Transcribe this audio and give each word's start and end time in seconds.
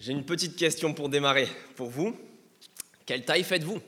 J'ai 0.00 0.12
une 0.12 0.24
petite 0.24 0.56
question 0.56 0.94
pour 0.94 1.10
démarrer. 1.10 1.46
Pour 1.76 1.90
vous, 1.90 2.18
quelle 3.04 3.22
taille 3.22 3.44
faites-vous? 3.44 3.82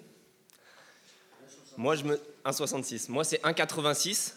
Moi, 1.78 1.96
je 1.96 2.04
me 2.04 2.20
1,66. 2.44 3.10
Moi, 3.10 3.24
c'est 3.24 3.40
1,86, 3.42 4.34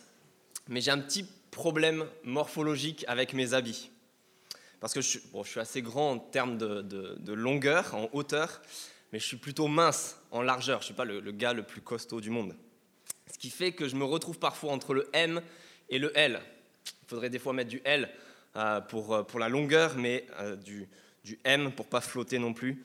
mais 0.69 0.79
j'ai 0.79 0.91
un 0.91 0.99
petit 0.99 1.25
problème 1.51 2.07
morphologique 2.23 3.03
avec 3.09 3.33
mes 3.33 3.53
habits. 3.53 3.89
Parce 4.79 4.93
que 4.93 5.01
je 5.01 5.07
suis, 5.09 5.21
je 5.43 5.49
suis 5.49 5.59
assez 5.59 5.81
grand 5.81 6.11
en 6.13 6.17
termes 6.17 6.57
de, 6.57 7.33
longueur, 7.33 7.94
en 7.94 8.07
hauteur, 8.13 8.62
mais 9.12 9.19
je 9.19 9.26
suis 9.26 9.37
plutôt 9.37 9.67
mince 9.67 10.17
en 10.31 10.42
largeur. 10.42 10.79
Je 10.79 10.83
ne 10.83 10.85
suis 10.85 10.94
pas 10.94 11.03
le, 11.03 11.19
le, 11.19 11.31
gars 11.33 11.51
le 11.51 11.63
plus 11.63 11.81
costaud 11.81 12.21
du 12.21 12.29
monde. 12.29 12.55
Ce 13.29 13.37
qui 13.37 13.49
fait 13.49 13.73
que 13.73 13.89
je 13.89 13.97
me 13.97 14.05
retrouve 14.05 14.39
parfois 14.39 14.71
entre 14.71 14.94
le 14.94 15.10
M 15.12 15.42
et 15.89 15.99
le 15.99 16.17
L. 16.17 16.39
Il 17.03 17.09
faudrait 17.09 17.30
des 17.30 17.39
fois 17.39 17.52
mettre 17.52 17.70
du 17.70 17.81
L 17.84 18.09
euh, 18.55 18.80
pour, 18.80 19.13
euh, 19.13 19.23
pour 19.23 19.41
la 19.41 19.49
longueur, 19.49 19.98
mais 19.98 20.26
euh, 20.39 20.55
du, 20.55 20.88
du 21.26 21.39
M 21.44 21.71
pour 21.71 21.88
pas 21.88 22.02
flotter 22.02 22.38
non 22.38 22.53
plus 22.53 22.84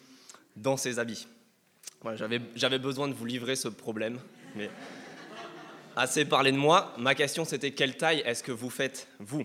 dans 0.57 0.79
ses 0.79 0.99
habits. 0.99 1.29
J'avais 2.57 2.79
besoin 2.79 3.07
de 3.07 3.13
vous 3.13 3.27
livrer 3.27 3.55
ce 3.55 3.69
problème, 3.69 4.19
mais 4.57 4.71
assez 5.95 6.25
parlé 6.25 6.51
de 6.51 6.57
moi. 6.57 6.95
Ma 6.97 7.15
question 7.15 7.45
c'était 7.45 7.73
quelle 7.73 7.99
taille 7.99 8.23
est-ce 8.25 8.43
que 8.43 8.51
vous 8.51 8.71
faites 8.71 9.09
vous? 9.19 9.45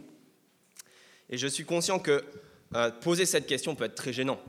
Et 1.29 1.37
je 1.37 1.45
suis 1.45 1.65
conscient 1.65 1.99
que 1.99 2.23
poser 3.01 3.25
cette 3.25 3.47
question 3.47 3.75
peut 3.75 3.84
être 3.84 3.95
très 3.95 4.13
gênant. 4.13 4.39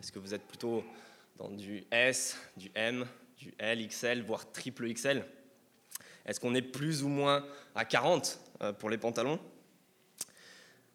Est-ce 0.00 0.10
que 0.10 0.18
vous 0.18 0.34
êtes 0.34 0.42
plutôt 0.42 0.84
dans 1.36 1.48
du 1.48 1.84
S, 1.92 2.36
du 2.56 2.72
M, 2.74 3.06
du 3.38 3.54
L, 3.58 3.86
XL, 3.86 4.22
voire 4.22 4.50
triple 4.50 4.92
XL 4.92 5.24
Est-ce 6.26 6.40
qu'on 6.40 6.56
est 6.56 6.62
plus 6.62 7.04
ou 7.04 7.08
moins 7.08 7.46
à 7.76 7.84
40 7.84 8.40
pour 8.80 8.90
les 8.90 8.98
pantalons? 8.98 9.38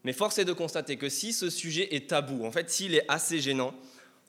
Mais 0.04 0.14
force 0.14 0.38
est 0.38 0.46
de 0.46 0.54
constater 0.54 0.98
que 0.98 1.10
si 1.10 1.34
ce 1.34 1.50
sujet 1.50 1.96
est 1.96 2.10
tabou, 2.10 2.46
en 2.46 2.52
fait, 2.52 2.70
s'il 2.70 2.96
est 2.96 3.06
assez 3.10 3.40
gênant, 3.40 3.74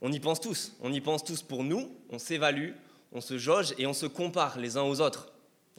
on 0.01 0.13
y 0.13 0.19
pense 0.19 0.41
tous. 0.41 0.73
On 0.81 0.93
y 0.93 1.01
pense 1.01 1.25
tous 1.25 1.43
pour 1.43 1.63
nous, 1.63 1.95
on 2.09 2.19
s'évalue, 2.19 2.73
on 3.13 3.21
se 3.21 3.39
jauge 3.39 3.75
et 3.79 3.87
on 3.87 3.93
se 3.93 4.07
compare 4.07 4.59
les 4.59 4.77
uns 4.77 4.83
aux 4.83 5.01
autres. 5.01 5.33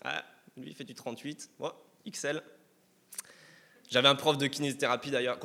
Ah, 0.03 0.23
lui, 0.57 0.73
fait 0.73 0.83
du 0.83 0.95
38, 0.95 1.51
moi, 1.59 1.83
XL. 2.09 2.41
J'avais 3.89 4.07
un 4.07 4.15
prof 4.15 4.37
de 4.37 4.47
kinésithérapie 4.47 5.11
d'ailleurs, 5.11 5.39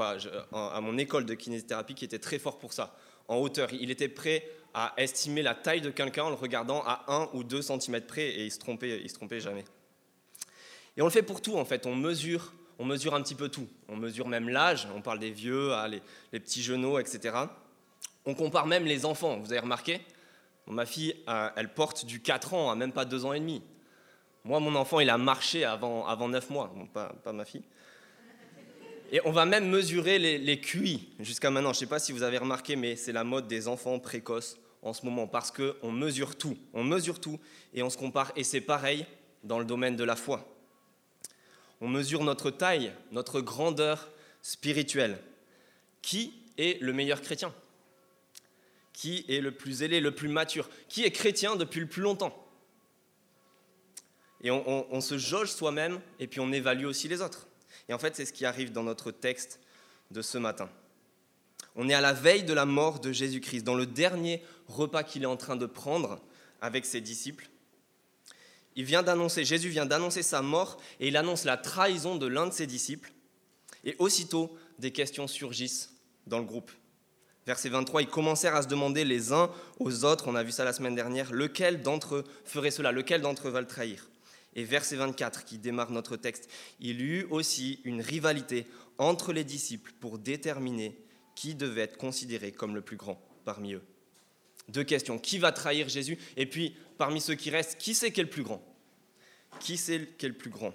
à 0.53 0.81
mon 0.81 0.97
école 0.99 1.27
de 1.27 1.35
kinésithérapie, 1.35 1.95
qui 1.95 2.05
était 2.05 2.21
très 2.21 2.39
fort 2.39 2.59
pour 2.59 2.73
ça, 2.73 2.97
en 3.27 3.37
hauteur. 3.37 3.73
Il 3.73 3.91
était 3.91 4.09
prêt 4.09 4.49
à 4.73 4.93
estimer 4.99 5.43
la 5.43 5.55
taille 5.55 5.81
de 5.81 5.91
quelqu'un 5.91 6.25
en 6.25 6.29
le 6.29 6.37
regardant 6.37 6.83
à 6.83 7.05
1 7.09 7.31
ou 7.33 7.43
2 7.43 7.63
cm 7.63 8.03
près 8.03 8.29
et 8.29 8.45
il 8.45 8.53
se 8.53 8.59
trompait, 8.59 9.01
il 9.03 9.09
se 9.09 9.15
trompait 9.15 9.41
jamais. 9.41 9.65
Et 10.97 11.03
on 11.03 11.07
le 11.07 11.11
fait 11.11 11.23
pour 11.23 11.41
tout 11.41 11.57
en 11.57 11.65
fait, 11.65 11.87
on 11.87 11.97
mesure 11.97 12.53
on 12.79 12.85
mesure 12.85 13.15
un 13.15 13.23
petit 13.23 13.35
peu 13.35 13.49
tout. 13.49 13.69
On 13.89 13.97
mesure 13.97 14.29
même 14.29 14.49
l'âge, 14.49 14.87
on 14.95 15.01
parle 15.01 15.19
des 15.19 15.31
vieux, 15.31 15.73
ah, 15.73 15.89
les, 15.89 16.01
petits 16.41 16.63
genoux, 16.63 16.99
etc. 16.99 17.35
On 18.25 18.35
compare 18.35 18.67
même 18.67 18.85
les 18.85 19.05
enfants, 19.05 19.39
vous 19.39 19.53
avez 19.53 19.61
remarqué? 19.61 20.01
Ma 20.67 20.85
fille, 20.85 21.15
euh, 21.29 21.49
elle 21.57 21.73
porte 21.73 22.07
du 22.07 22.21
4 22.21 22.55
ans 22.55 22.71
à 22.71 22.75
même 22.75 22.93
pas 22.93 23.05
2 23.05 23.25
ans 23.25 23.33
et 23.33 23.41
demi. 23.41 23.63
Moi, 24.45 24.61
mon 24.61 24.75
enfant, 24.75 25.01
il 25.01 25.11
a 25.11 25.19
marché 25.19 25.65
avant, 25.65 26.07
avant 26.07 26.29
9 26.29 26.51
mois, 26.51 26.73
pas, 26.93 27.33
ma 27.33 27.45
fille. 27.45 27.63
Et 29.13 29.21
on 29.25 29.31
va 29.31 29.45
même 29.45 29.69
mesurer 29.69 30.19
les, 30.19 30.39
les 30.39 30.61
QI 30.61 31.09
jusqu'à 31.21 31.51
maintenant. 31.51 31.73
Je 31.73 31.77
ne 31.77 31.81
sais 31.81 31.87
pas 31.87 32.01
si 32.01 32.11
vous 32.11 32.25
avez 32.25 32.39
remarqué, 32.39 32.75
mais 32.75 32.97
c'est 32.97 33.13
la 33.13 33.23
mode 33.23 33.47
des 33.47 33.69
enfants 33.69 34.01
précoces 34.01 34.59
en 34.83 34.93
ce 34.93 35.05
moment 35.05 35.29
parce 35.29 35.53
qu'on 35.53 35.93
mesure 35.93 36.37
tout. 36.37 36.59
On 36.75 36.83
mesure 36.83 37.21
tout 37.21 37.39
et 37.73 37.85
on 37.85 37.91
se 37.91 37.97
compare. 37.97 38.33
Et 38.35 38.43
c'est 38.43 38.61
pareil 38.61 39.07
dans 39.45 39.61
le 39.61 39.65
domaine 39.65 39.95
de 39.95 40.03
la 40.03 40.17
foi 40.17 40.56
on 41.81 41.89
mesure 41.89 42.25
notre 42.25 42.51
taille, 42.51 42.93
notre 43.13 43.41
grandeur 43.41 44.11
spirituelle. 44.43 45.19
Qui 46.03 46.33
est 46.57 46.81
le 46.81 46.93
meilleur 46.93 47.21
chrétien? 47.21 47.53
Qui 48.93 49.25
est 49.29 49.41
le 49.41 49.53
plus 49.53 49.83
ailé, 49.83 50.01
le 50.01 50.15
plus 50.15 50.29
mature? 50.29 50.69
Qui 50.89 51.05
est 51.05 51.11
chrétien 51.11 51.57
depuis 51.57 51.81
le 51.81 51.87
plus 51.87 52.03
longtemps? 52.03 52.43
Et 54.43 54.51
on, 54.51 55.01
se 55.01 55.19
jauge 55.19 55.51
soi-même 55.51 56.01
et 56.21 56.27
puis 56.27 56.41
on 56.41 56.53
évalue 56.53 56.85
aussi 56.85 57.09
les 57.09 57.21
autres. 57.21 57.49
Et 57.89 57.95
en 57.95 57.99
fait, 57.99 58.15
c'est 58.15 58.25
ce 58.25 58.33
qui 58.33 58.45
arrive 58.45 58.71
dans 58.71 58.83
notre 58.83 59.11
texte 59.11 59.61
de 60.11 60.23
ce 60.23 60.39
matin. 60.39 60.71
On 61.75 61.89
est 61.89 61.95
à 61.95 62.01
la 62.01 62.13
veille 62.13 62.45
de 62.45 62.53
la 62.53 62.65
mort 62.65 63.01
de 63.01 63.13
Jésus-Christ, 63.13 63.65
dans 63.65 63.75
le 63.75 63.87
dernier 63.87 64.43
repas 64.69 65.03
qu'il 65.03 65.23
est 65.23 65.27
en 65.27 65.37
train 65.37 65.57
de 65.57 65.67
prendre 65.67 66.21
avec 66.61 66.87
ses 66.87 67.01
disciples. 67.01 67.49
Il 68.77 68.85
vient 68.85 69.03
d'annoncer, 69.03 69.45
Jésus 69.45 69.71
vient 69.71 69.87
d'annoncer 69.87 70.23
sa 70.23 70.43
mort 70.43 70.77
et 71.01 71.09
il 71.09 71.17
annonce 71.17 71.45
la 71.45 71.57
trahison 71.57 72.17
de 72.17 72.27
l'un 72.27 72.47
de 72.47 72.53
ses 72.53 72.67
disciples. 72.67 73.13
Et 73.85 73.97
aussitôt, 73.99 74.55
des 74.79 74.93
questions 74.93 75.27
surgissent 75.27 75.95
dans 76.27 76.39
le 76.39 76.45
groupe. 76.45 76.71
Verset 77.47 77.69
23, 77.69 78.03
ils 78.03 78.09
commencèrent 78.09 78.57
à 78.57 78.63
se 78.63 78.69
demander 78.69 79.05
les 79.05 79.33
uns 79.33 79.51
aux 79.79 80.05
autres, 80.05 80.27
on 80.27 80.35
a 80.35 80.43
vu 80.43 80.51
ça 80.51 80.65
la 80.65 80.73
semaine 80.73 80.97
dernière, 80.97 81.33
lequel 81.33 81.81
d'entre 81.81 82.17
eux 82.17 82.25
ferait 82.45 82.73
cela, 82.73 82.91
lequel 82.93 83.23
d'entre 83.23 83.49
eux 83.49 83.53
va 83.53 83.61
le 83.61 83.69
trahir. 83.69 84.11
Et 84.55 84.65
verset 84.65 84.97
24, 84.97 85.45
qui 85.45 85.59
démarre 85.59 85.93
notre 85.93 86.17
texte, 86.17 86.49
il 86.81 87.01
y 87.01 87.05
eut 87.05 87.27
aussi 87.31 87.81
une 87.85 88.01
rivalité 88.01 88.67
entre 88.99 89.33
les 89.33 89.45
disciples 89.45 89.93
pour 90.01 90.19
déterminer 90.19 90.99
qui 91.37 91.55
devait 91.55 91.83
être 91.83 91.99
considéré 91.99 92.51
comme 92.51 92.75
le 92.75 92.81
plus 92.83 92.97
grand 92.97 93.21
parmi 93.45 93.75
eux. 93.75 93.83
Deux 94.69 94.85
questions. 94.85 95.19
Qui 95.19 95.39
va 95.39 95.53
trahir 95.53 95.89
Jésus? 95.89 96.19
Et 96.37 96.47
puis, 96.47 96.75
parmi 96.99 97.21
ceux 97.21 97.35
qui 97.35 97.51
restent, 97.51 97.79
qui 97.79 97.95
c'est 97.95 98.11
qui 98.11 98.21
est 98.21 98.25
le 98.25 98.31
plus 98.31 98.43
grand? 98.43 98.63
Qui 99.61 99.77
c'est 99.77 100.17
qui 100.19 100.27
est 100.27 100.31
le 100.31 100.35
plus 100.35 100.51
grand? 100.51 100.75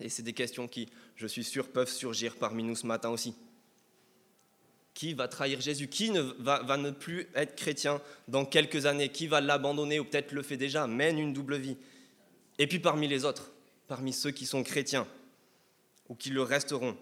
Et 0.00 0.08
c'est 0.08 0.22
des 0.22 0.32
questions 0.32 0.68
qui, 0.68 0.88
je 1.16 1.26
suis 1.26 1.44
sûr, 1.44 1.68
peuvent 1.68 1.90
surgir 1.90 2.36
parmi 2.36 2.62
nous 2.62 2.76
ce 2.76 2.86
matin 2.86 3.08
aussi. 3.10 3.34
Qui 4.94 5.12
va 5.12 5.28
trahir 5.28 5.60
Jésus? 5.60 5.88
Qui 5.88 6.10
ne, 6.10 6.20
va, 6.20 6.62
va, 6.62 6.76
ne 6.76 6.90
plus 6.90 7.28
être 7.34 7.56
chrétien 7.56 8.00
dans 8.28 8.44
quelques 8.44 8.86
années? 8.86 9.10
Qui 9.10 9.26
va 9.26 9.40
l'abandonner 9.40 9.98
ou 10.00 10.04
peut-être 10.04 10.32
le 10.32 10.42
fait 10.42 10.56
déjà, 10.56 10.86
mène 10.86 11.18
une 11.18 11.32
double 11.32 11.56
vie. 11.56 11.76
Et 12.58 12.66
puis 12.66 12.78
parmi 12.78 13.08
les 13.08 13.24
autres, 13.24 13.52
parmi 13.88 14.12
ceux 14.12 14.30
qui 14.30 14.46
sont 14.46 14.62
chrétiens 14.62 15.06
ou 16.08 16.14
qui 16.14 16.30
le 16.30 16.42
resteront, 16.42 16.96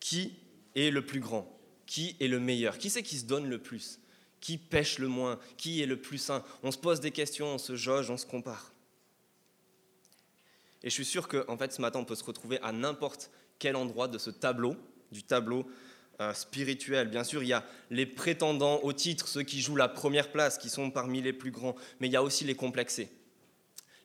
qui 0.00 0.34
est 0.74 0.90
le 0.90 1.04
plus 1.04 1.20
grand? 1.20 1.48
Qui 1.86 2.16
est 2.20 2.28
le 2.28 2.40
meilleur? 2.40 2.76
Qui 2.78 2.90
c'est 2.90 3.02
qui 3.02 3.18
se 3.18 3.24
donne 3.24 3.48
le 3.48 3.58
plus? 3.58 3.98
Qui 4.42 4.58
pêche 4.58 4.98
le 4.98 5.08
moins? 5.08 5.38
Qui 5.56 5.82
est 5.82 5.86
le 5.86 5.98
plus 5.98 6.18
saint 6.18 6.44
On 6.62 6.70
se 6.70 6.76
pose 6.76 7.00
des 7.00 7.12
questions, 7.12 7.46
on 7.46 7.58
se 7.58 7.76
jauge, 7.76 8.10
on 8.10 8.18
se 8.18 8.26
compare. 8.26 8.72
Et 10.82 10.90
je 10.90 10.94
suis 10.94 11.04
sûr 11.04 11.28
qu'en 11.28 11.44
en 11.46 11.56
fait, 11.56 11.72
ce 11.72 11.80
matin, 11.80 12.00
on 12.00 12.04
peut 12.04 12.16
se 12.16 12.24
retrouver 12.24 12.58
à 12.60 12.72
n'importe 12.72 13.30
quel 13.60 13.76
endroit 13.76 14.08
de 14.08 14.18
ce 14.18 14.30
tableau, 14.30 14.76
du 15.12 15.22
tableau 15.22 15.64
euh, 16.20 16.34
spirituel. 16.34 17.08
Bien 17.08 17.22
sûr, 17.22 17.44
il 17.44 17.48
y 17.48 17.52
a 17.52 17.64
les 17.90 18.04
prétendants 18.04 18.80
au 18.82 18.92
titre, 18.92 19.28
ceux 19.28 19.44
qui 19.44 19.60
jouent 19.60 19.76
la 19.76 19.88
première 19.88 20.32
place, 20.32 20.58
qui 20.58 20.68
sont 20.68 20.90
parmi 20.90 21.22
les 21.22 21.32
plus 21.32 21.52
grands, 21.52 21.76
mais 22.00 22.08
il 22.08 22.12
y 22.12 22.16
a 22.16 22.22
aussi 22.22 22.44
les 22.44 22.56
complexés. 22.56 23.10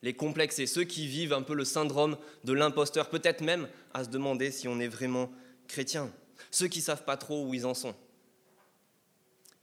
Les 0.04 0.14
complexés, 0.14 0.68
ceux 0.68 0.84
qui 0.84 1.08
vivent 1.08 1.34
un 1.34 1.42
peu 1.42 1.56
le 1.56 1.66
syndrome 1.66 2.16
de 2.44 2.54
l'imposteur, 2.54 3.10
peut-être 3.10 3.42
même 3.42 3.68
à 3.96 4.04
se 4.04 4.10
demander 4.10 4.52
si 4.52 4.68
on 4.68 4.80
est 4.80 4.88
vraiment 4.88 5.32
chrétien. 5.68 6.12
Ceux 6.52 6.68
qui 6.68 6.80
ne 6.80 6.84
savent 6.84 7.06
pas 7.06 7.18
trop 7.18 7.44
où 7.44 7.56
ils 7.56 7.66
en 7.66 7.74
sont. 7.74 7.96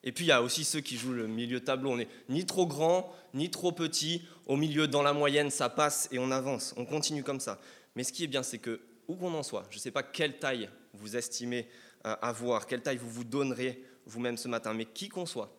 Et 0.05 0.13
puis 0.13 0.27
il 0.27 0.29
y 0.29 0.33
a 0.33 0.43
aussi 0.43 0.65
ceux 0.65 0.81
qui 0.81 0.97
jouent 0.97 1.15
le 1.15 1.27
milieu 1.27 1.61
tableau. 1.61 1.91
On 1.91 1.97
n'est 1.97 2.09
ni 2.29 2.45
trop 2.45 2.67
grand, 2.67 3.13
ni 3.33 3.51
trop 3.51 3.73
petit. 3.73 4.23
Au 4.47 4.57
milieu, 4.57 4.87
dans 4.87 5.03
la 5.03 5.15
moyenne, 5.15 5.51
ça 5.51 5.71
passe 5.71 6.09
et 6.13 6.19
on 6.19 6.31
avance. 6.31 6.75
On 6.77 6.85
continue 6.85 7.25
comme 7.25 7.41
ça. 7.41 7.59
Mais 7.97 8.05
ce 8.05 8.13
qui 8.13 8.25
est 8.25 8.29
bien, 8.29 8.43
c'est 8.43 8.59
que, 8.59 8.81
où 9.09 9.17
qu'on 9.17 9.33
en 9.35 9.43
soit, 9.43 9.65
je 9.71 9.77
ne 9.77 9.81
sais 9.81 9.91
pas 9.91 10.03
quelle 10.03 10.39
taille 10.39 10.69
vous 10.93 11.17
estimez 11.17 11.67
euh, 12.07 12.15
avoir, 12.21 12.67
quelle 12.67 12.83
taille 12.83 12.99
vous 12.99 13.11
vous 13.11 13.25
donnerez 13.25 13.83
vous-même 14.07 14.37
ce 14.37 14.49
matin, 14.49 14.75
mais 14.75 14.85
qui 14.85 15.09
qu'on 15.09 15.25
soit, 15.25 15.57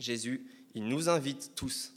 Jésus, 0.00 0.44
il 0.74 0.88
nous 0.88 1.08
invite 1.08 1.52
tous, 1.54 1.94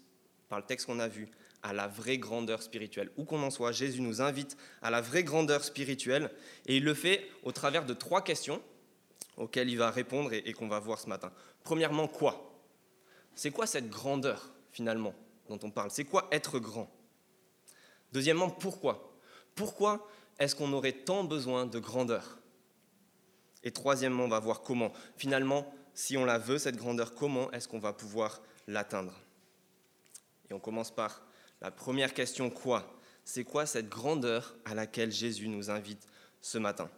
par 0.50 0.60
le 0.60 0.66
texte 0.66 0.86
qu'on 0.86 1.00
a 1.00 1.08
vu, 1.08 1.28
à 1.64 1.74
la 1.74 1.88
vraie 1.88 2.20
grandeur 2.20 2.62
spirituelle. 2.62 3.10
Où 3.18 3.24
qu'on 3.24 3.42
en 3.42 3.50
soit, 3.50 3.72
Jésus 3.72 4.02
nous 4.02 4.22
invite 4.22 4.58
à 4.84 4.92
la 4.92 5.02
vraie 5.02 5.24
grandeur 5.24 5.64
spirituelle. 5.64 6.30
Et 6.68 6.78
il 6.78 6.84
le 6.84 6.94
fait 6.94 7.28
au 7.44 7.52
travers 7.52 7.86
de 7.86 7.94
trois 7.94 8.24
questions 8.24 8.62
auxquelles 9.38 9.70
il 9.70 9.78
va 9.78 9.92
répondre 9.92 10.34
et 10.34 10.54
qu'on 10.54 10.68
va 10.68 10.80
voir 10.80 11.00
ce 11.00 11.08
matin. 11.08 11.32
Premièrement, 11.64 12.08
quoi? 12.08 12.54
C'est 13.36 13.52
quoi 13.52 13.66
cette 13.66 13.90
grandeur, 13.90 14.52
finalement, 14.72 15.14
dont 15.50 15.60
on 15.64 15.72
parle? 15.72 15.92
C'est 15.92 16.06
quoi 16.06 16.28
être 16.32 16.60
grand? 16.60 16.90
Deuxièmement, 18.12 18.50
pourquoi? 18.50 19.18
Pourquoi 19.56 20.08
est-ce 20.40 20.56
qu'on 20.56 20.72
aurait 20.74 20.92
tant 20.92 21.24
besoin 21.24 21.66
de 21.66 21.80
grandeur? 21.80 22.38
Et 23.64 23.72
troisièmement, 23.72 24.26
on 24.26 24.30
va 24.30 24.40
voir 24.40 24.62
comment. 24.62 24.92
Finalement, 25.18 25.74
si 25.94 26.18
on 26.18 26.26
la 26.26 26.38
veut, 26.38 26.58
cette 26.58 26.76
grandeur, 26.76 27.16
comment 27.16 27.52
est-ce 27.52 27.68
qu'on 27.68 27.80
va 27.80 27.94
pouvoir 27.94 28.42
l'atteindre? 28.68 29.14
Et 30.50 30.54
on 30.54 30.60
commence 30.60 30.92
par 30.92 31.22
la 31.62 31.72
première 31.72 32.14
question, 32.14 32.50
quoi? 32.50 33.00
C'est 33.26 33.46
quoi 33.46 33.66
cette 33.66 33.90
grandeur 33.90 34.56
à 34.66 34.76
laquelle 34.76 35.12
Jésus 35.12 35.48
nous 35.48 35.72
invite 35.72 36.06
ce 36.42 36.58
matin? 36.58 36.90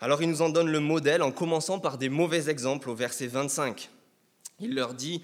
Alors 0.00 0.22
il 0.22 0.28
nous 0.28 0.42
en 0.42 0.48
donne 0.48 0.70
le 0.70 0.80
modèle 0.80 1.22
en 1.22 1.32
commençant 1.32 1.78
par 1.78 1.98
des 1.98 2.08
mauvais 2.08 2.50
exemples 2.50 2.90
au 2.90 2.94
verset 2.94 3.26
25. 3.26 3.90
Il 4.60 4.74
leur 4.74 4.94
dit, 4.94 5.22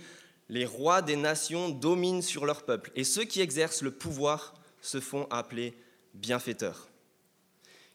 les 0.49 0.65
rois 0.65 1.03
des 1.03 1.17
nations 1.17 1.69
dominent 1.71 2.23
sur 2.23 2.47
leur 2.47 2.65
peuple, 2.65 2.91
et 2.95 3.05
ceux 3.05 3.25
qui 3.25 3.41
exercent 3.41 3.83
le 3.83 3.91
pouvoir 3.91 4.55
se 4.81 5.01
font 5.01 5.27
appeler 5.31 5.75
bienfaiteurs. 6.15 6.89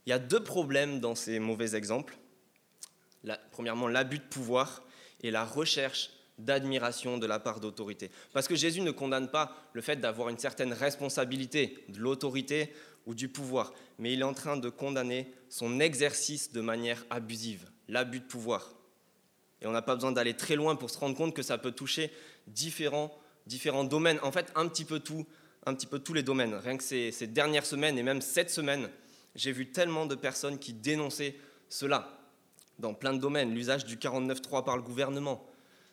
Il 0.06 0.12
y 0.12 0.14
a 0.14 0.20
deux 0.20 0.44
problèmes 0.44 1.00
dans 1.00 1.16
ces 1.16 1.40
mauvais 1.40 1.76
exemples. 1.76 2.18
premièrement, 3.52 3.88
l'abus 3.88 4.20
de 4.20 4.24
pouvoir 4.24 4.84
et 5.22 5.32
la 5.32 5.44
recherche 5.44 6.12
d'admiration 6.38 7.18
de 7.18 7.26
la 7.26 7.40
part 7.40 7.60
d'autorité. 7.60 8.12
Parce 8.32 8.48
que 8.48 8.56
Jésus 8.56 8.82
ne 8.82 8.92
condamne 8.92 9.30
pas 9.30 9.56
le 9.74 9.82
fait 9.82 9.98
d'avoir 9.98 10.30
une 10.30 10.38
certaine 10.38 10.72
responsabilité, 10.72 11.84
de 11.90 12.00
l'autorité 12.00 12.74
ou 13.08 13.16
du 13.16 13.30
pouvoir, 13.30 13.74
mais 13.98 14.14
il 14.14 14.20
est 14.20 14.26
en 14.26 14.34
train 14.34 14.58
de 14.58 14.70
condamner 14.70 15.32
son 15.50 15.80
exercice 15.80 16.52
de 16.52 16.62
manière 16.62 17.04
abusive, 17.10 17.72
l'abus 17.88 18.20
de 18.20 18.26
pouvoir. 18.26 18.76
Et 19.62 19.66
on 19.66 19.72
n'a 19.72 19.82
pas 19.82 19.96
besoin 19.96 20.12
d'aller 20.12 20.36
très 20.36 20.56
loin 20.56 20.76
pour 20.76 20.92
se 20.92 21.00
rendre 21.00 21.16
compte 21.18 21.34
que 21.34 21.42
ça 21.42 21.58
peut 21.58 21.72
toucher 21.72 22.12
différents, 22.46 23.18
différents 23.48 23.86
domaines, 23.86 24.20
en 24.22 24.32
fait 24.32 24.52
un 24.56 24.68
petit 24.68 24.86
peu 24.86 25.00
tout, 25.00 25.26
un 25.66 25.74
petit 25.74 25.88
peu 25.88 26.00
tous 26.00 26.14
les 26.14 26.22
domaines. 26.22 26.54
Rien 26.54 26.78
que 26.78 26.84
ces, 26.84 27.12
dernières 27.28 27.66
semaines 27.66 27.98
et 27.98 28.04
même 28.04 28.22
cette 28.22 28.50
semaine, 28.50 28.90
j'ai 29.36 29.54
vu 29.54 29.72
tellement 29.72 30.06
de 30.06 30.16
personnes 30.16 30.60
qui 30.60 30.74
dénonçaient 30.74 31.36
cela 31.70 32.14
dans 32.78 32.94
plein 32.94 33.14
de 33.14 33.20
domaines, 33.20 33.56
l'usage 33.56 33.86
du 33.86 33.96
49.3 33.96 34.64
par 34.64 34.76
le 34.76 34.84
gouvernement, 34.84 35.50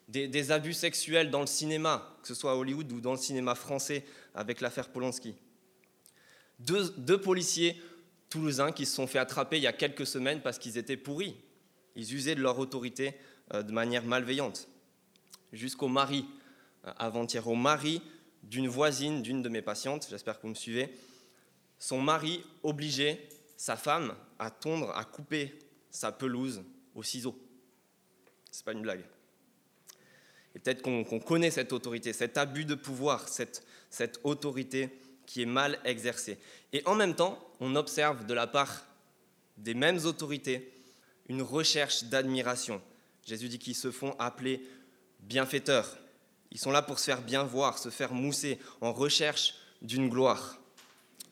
des, 0.09 0.51
abus 0.51 0.75
sexuels 0.75 1.31
dans 1.31 1.41
le 1.41 1.47
cinéma, 1.47 2.15
que 2.21 2.29
ce 2.29 2.35
soit 2.35 2.53
à 2.53 2.57
Hollywood 2.57 2.91
ou 2.93 3.01
dans 3.01 3.13
le 3.13 3.19
cinéma 3.19 3.55
français 3.55 4.05
avec 4.35 4.61
l'affaire 4.61 4.91
Polanski. 4.91 5.35
Deux, 6.67 7.19
policiers 7.21 7.81
toulousains 8.31 8.73
qui 8.73 8.87
se 8.87 8.95
sont 8.95 9.07
fait 9.07 9.19
attraper 9.19 9.59
il 9.59 9.63
y 9.63 9.67
a 9.67 9.73
quelques 9.73 10.07
semaines 10.07 10.41
parce 10.41 10.59
qu'ils 10.59 10.79
étaient 10.79 10.97
pourris. 10.97 11.37
Ils 11.95 12.15
usaient 12.15 12.35
de 12.35 12.41
leur 12.41 12.59
autorité 12.59 13.15
euh, 13.53 13.63
de 13.63 13.73
manière 13.73 14.05
malveillante. 14.05 14.69
Jusqu'au 15.53 15.89
mari, 15.89 16.25
euh, 16.87 16.93
avant-hier, 16.97 17.47
au 17.47 17.55
mari 17.55 18.01
d'une 18.43 18.69
voisine 18.69 19.23
d'une 19.23 19.43
de 19.43 19.49
mes 19.49 19.63
patientes, 19.63 20.07
j'espère 20.09 20.37
que 20.37 20.43
vous 20.43 20.49
me 20.49 20.55
suivez, 20.55 20.95
son 21.79 22.01
mari 22.01 22.43
obligeait 22.63 23.29
sa 23.57 23.77
femme 23.77 24.15
à 24.39 24.51
tondre, 24.51 24.91
à 24.97 25.05
couper 25.05 25.59
sa 25.91 26.13
pelouse 26.13 26.63
au 26.95 27.03
ciseau. 27.03 27.39
C'est 28.51 28.65
pas 28.65 28.73
une 28.73 28.83
blague. 28.83 29.05
Et 30.55 30.59
peut-être 30.59 30.83
qu'on 30.83 31.21
connaît 31.21 31.51
cette 31.51 31.73
autorité, 31.73 32.13
cet 32.13 32.39
abus 32.39 32.65
de 32.65 32.75
pouvoir, 32.75 33.29
cette, 33.29 33.67
cette 33.91 34.21
autorité 34.25 34.91
qui 35.27 35.43
est 35.43 35.47
mal 35.47 35.79
exercée. 35.85 36.39
Et 36.73 36.83
en 36.87 36.95
même 36.95 37.15
temps, 37.15 37.39
on 37.61 37.77
observe 37.77 38.27
de 38.27 38.35
la 38.35 38.47
part 38.47 38.85
des 39.57 39.75
mêmes 39.75 40.05
autorités 40.05 40.73
une 41.29 41.43
recherche 41.43 42.05
d'admiration. 42.05 42.83
Jésus 43.27 43.49
dit 43.49 43.59
qu'ils 43.59 43.75
se 43.75 43.91
font 43.91 44.15
appeler 44.19 44.61
bienfaiteurs. 45.21 45.99
Ils 46.51 46.59
sont 46.59 46.71
là 46.71 46.83
pour 46.83 46.99
se 46.99 47.07
faire 47.07 47.23
bien 47.23 47.43
voir, 47.43 47.79
se 47.79 47.89
faire 47.89 48.13
mousser, 48.13 48.59
en 48.81 48.93
recherche 48.93 49.55
d'une 49.83 50.09
gloire, 50.09 50.59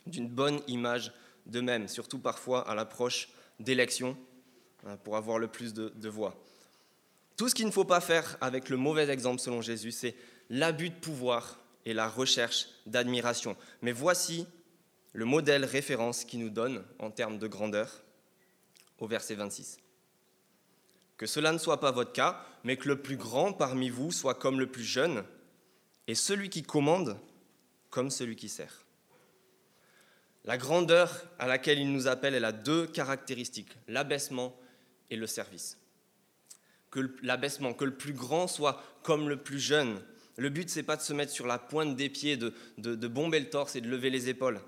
d'une 0.07 0.29
bonne 0.29 0.61
image 0.67 1.13
d'eux-mêmes, 1.47 1.89
surtout 1.89 2.19
parfois 2.19 2.69
à 2.69 2.75
l'approche 2.75 3.29
d'élections, 3.61 4.17
hein, 4.87 4.97
pour 5.05 5.17
avoir 5.17 5.39
le 5.39 5.49
plus 5.49 5.75
de, 5.75 5.93
de 5.95 6.09
voix. 6.09 6.35
Tout 7.37 7.49
ce 7.49 7.55
qu'il 7.55 7.67
ne 7.67 7.71
faut 7.71 7.85
pas 7.85 8.01
faire 8.01 8.37
avec 8.41 8.69
le 8.69 8.77
mauvais 8.77 9.09
exemple 9.09 9.41
selon 9.41 9.61
Jésus, 9.61 9.93
c'est 9.93 10.15
l'abus 10.51 10.91
de 10.91 10.95
pouvoir 10.95 11.59
et 11.85 11.95
la 11.95 12.09
recherche 12.09 12.69
d'admiration. 12.87 13.57
Mais 13.81 13.93
voici 13.93 14.47
le 15.13 15.25
modèle 15.25 15.65
référence 15.65 16.25
qui 16.25 16.39
nous 16.39 16.51
donne 16.51 16.85
en 16.99 17.11
termes 17.11 17.39
de 17.39 17.47
grandeur 17.47 18.03
au 18.99 19.07
verset 19.07 19.35
26. 19.35 19.79
Que 21.17 21.27
cela 21.27 21.53
ne 21.53 21.59
soit 21.59 21.81
pas 21.81 21.91
votre 21.91 22.13
cas, 22.13 22.45
mais 22.65 22.77
que 22.77 22.89
le 22.89 23.01
plus 23.01 23.17
grand 23.17 23.53
parmi 23.53 23.91
vous 23.91 24.13
soit 24.13 24.35
comme 24.35 24.59
le 24.59 24.71
plus 24.71 24.85
jeune, 24.85 25.25
et 26.07 26.15
celui 26.15 26.51
qui 26.51 26.63
commande 26.63 27.19
comme 27.91 28.11
celui 28.11 28.37
qui 28.37 28.49
sert. 28.49 28.85
La 30.45 30.59
grandeur 30.59 31.25
à 31.39 31.47
laquelle 31.47 31.79
il 31.79 31.93
nous 31.93 32.09
appelle, 32.09 32.35
elle 32.35 32.45
a 32.45 32.53
deux 32.53 32.87
caractéristiques, 32.87 33.77
l'abaissement 33.87 34.57
et 35.11 35.17
le 35.17 35.27
service 35.27 35.79
que 36.93 37.17
l'abaissement, 37.23 37.73
que 37.73 37.87
le 37.87 37.97
plus 37.97 38.13
grand 38.13 38.47
soit 38.47 38.81
comme 39.03 39.29
le 39.29 39.39
plus 39.39 39.59
jeune. 39.59 40.01
Le 40.37 40.49
but, 40.49 40.71
c'est 40.71 40.83
pas 40.83 40.97
de 40.97 41.03
se 41.03 41.13
mettre 41.13 41.33
sur 41.33 41.47
la 41.47 41.59
pointe 41.59 41.95
des 41.95 42.09
pieds, 42.09 42.37
de, 42.37 42.55
de, 42.79 43.09
bomber 43.09 43.39
le 43.39 43.51
torse 43.51 43.77
et 43.77 43.81
de 43.81 43.89
lever 43.89 44.11
les 44.11 44.29
épaules 44.29 44.61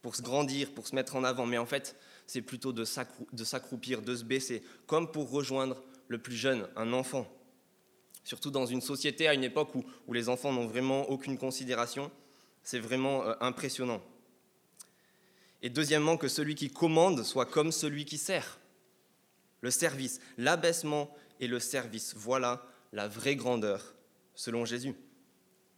pour 0.00 0.16
se 0.16 0.22
grandir, 0.22 0.72
pour 0.72 0.86
se 0.86 0.94
mettre 0.94 1.14
en 1.14 1.24
avant, 1.24 1.46
mais 1.46 1.58
en 1.58 1.66
fait, 1.66 1.96
c'est 2.26 2.42
plutôt 2.42 2.72
de 2.72 2.84
s'accroupir, 2.84 4.02
de 4.02 4.16
se 4.16 4.24
baisser, 4.24 4.62
comme 4.86 5.10
pour 5.10 5.30
rejoindre 5.30 5.82
le 6.08 6.18
plus 6.18 6.34
jeune, 6.34 6.66
un 6.74 6.92
enfant. 6.92 7.28
Surtout 8.24 8.50
dans 8.50 8.66
une 8.66 8.80
société, 8.80 9.28
à 9.28 9.34
une 9.34 9.44
époque 9.44 9.74
où, 9.74 9.84
où 10.06 10.12
les 10.12 10.28
enfants 10.28 10.52
n'ont 10.52 10.66
vraiment 10.66 11.08
aucune 11.10 11.38
considération, 11.38 12.10
c'est 12.62 12.78
vraiment 12.78 13.24
euh, 13.24 13.34
impressionnant. 13.40 14.02
Et 15.62 15.70
deuxièmement, 15.70 16.16
que 16.16 16.28
celui 16.28 16.54
qui 16.54 16.70
commande 16.70 17.22
soit 17.22 17.46
comme 17.46 17.70
celui 17.70 18.04
qui 18.04 18.18
sert. 18.18 18.58
Le 19.60 19.70
service, 19.70 20.20
l'abaissement 20.38 21.14
et 21.38 21.46
le 21.46 21.60
service. 21.60 22.14
Voilà 22.16 22.66
la 22.92 23.06
vraie 23.06 23.36
grandeur 23.36 23.94
selon 24.34 24.64
Jésus. 24.64 24.94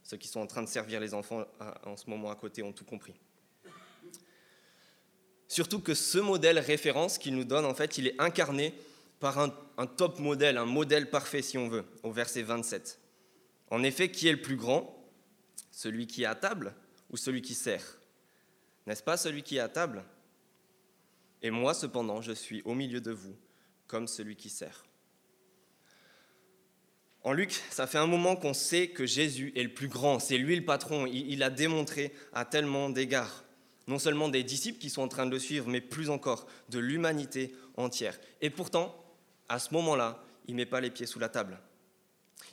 Ceux 0.03 0.17
qui 0.17 0.29
sont 0.29 0.41
en 0.41 0.47
train 0.47 0.63
de 0.63 0.69
servir 0.69 1.01
les 1.01 1.15
enfants 1.15 1.45
en 1.85 1.97
ce 1.97 2.09
moment 2.09 2.31
à 2.31 2.37
côté 2.37 2.63
ont 2.63 2.73
tout 2.73 2.85
compris. 2.85 3.15
Surtout 5.49 5.81
que 5.81 5.95
ce 5.95 6.19
modèle 6.19 6.59
référence 6.59 7.19
qu'il 7.19 7.35
nous 7.37 7.45
donne, 7.45 7.65
en 7.65 7.75
fait, 7.75 7.99
il 7.99 8.09
est 8.09 8.21
incarné 8.21 8.75
par 9.21 9.39
un, 9.39 9.55
un, 9.79 9.87
top 9.87 10.19
modèle, 10.19 10.59
un 10.59 10.67
modèle 10.67 11.09
parfait 11.09 11.43
si 11.43 11.57
on 11.57 11.69
veut, 11.69 11.85
au 12.03 12.11
verset 12.11 12.43
27. 12.43 12.99
En 13.71 13.83
effet, 13.83 14.11
qui 14.11 14.29
est 14.29 14.33
le 14.33 14.43
plus 14.43 14.57
grand? 14.57 14.95
Celui 15.71 16.07
qui 16.07 16.23
est 16.23 16.27
à 16.27 16.35
table 16.35 16.75
ou 17.11 17.17
celui 17.17 17.43
qui 17.43 17.55
sert? 17.55 17.99
N'est-ce 18.87 19.03
pas 19.03 19.17
celui 19.17 19.43
qui 19.43 19.57
est 19.57 19.61
à 19.61 19.69
table? 19.69 20.05
Et 21.43 21.51
moi, 21.51 21.75
cependant, 21.75 22.21
je 22.21 22.33
suis 22.33 22.63
au 22.63 22.75
milieu 22.75 23.01
de 23.01 23.13
vous 23.13 23.37
comme 23.87 24.07
celui 24.07 24.37
qui 24.37 24.51
sert. 24.51 24.85
En 27.25 27.33
Luc, 27.33 27.63
ça 27.71 27.87
fait 27.87 27.97
un 27.97 28.07
moment 28.07 28.37
qu'on 28.37 28.53
sait 28.53 28.89
que 28.89 29.07
Jésus 29.07 29.51
est 29.57 29.63
le 29.63 29.73
plus 29.73 29.89
grand, 29.89 30.19
c'est 30.19 30.37
lui 30.37 30.57
le 30.57 30.65
patron, 30.65 31.07
il, 31.07 31.43
a 31.43 31.49
démontré 31.49 32.13
à 32.35 32.45
tellement 32.45 32.91
d'égards, 32.91 33.45
non 33.89 33.99
seulement 33.99 34.29
des 34.29 34.45
disciples 34.45 34.79
qui 34.79 34.91
sont 34.91 35.01
en 35.01 35.09
train 35.09 35.25
de 35.25 35.31
le 35.31 35.39
suivre, 35.39 35.67
mais 35.67 35.81
plus 35.81 36.11
encore 36.11 36.47
de 36.69 36.79
l'humanité 36.79 37.55
entière. 37.79 38.21
Et 38.43 38.51
pourtant, 38.51 38.95
à 39.49 39.59
ce 39.59 39.73
moment-là, 39.73 40.23
il 40.47 40.55
ne 40.55 40.59
met 40.59 40.67
pas 40.67 40.83
les 40.83 40.91
pieds 40.91 41.07
sous 41.07 41.19
la 41.19 41.31
table. 41.31 41.59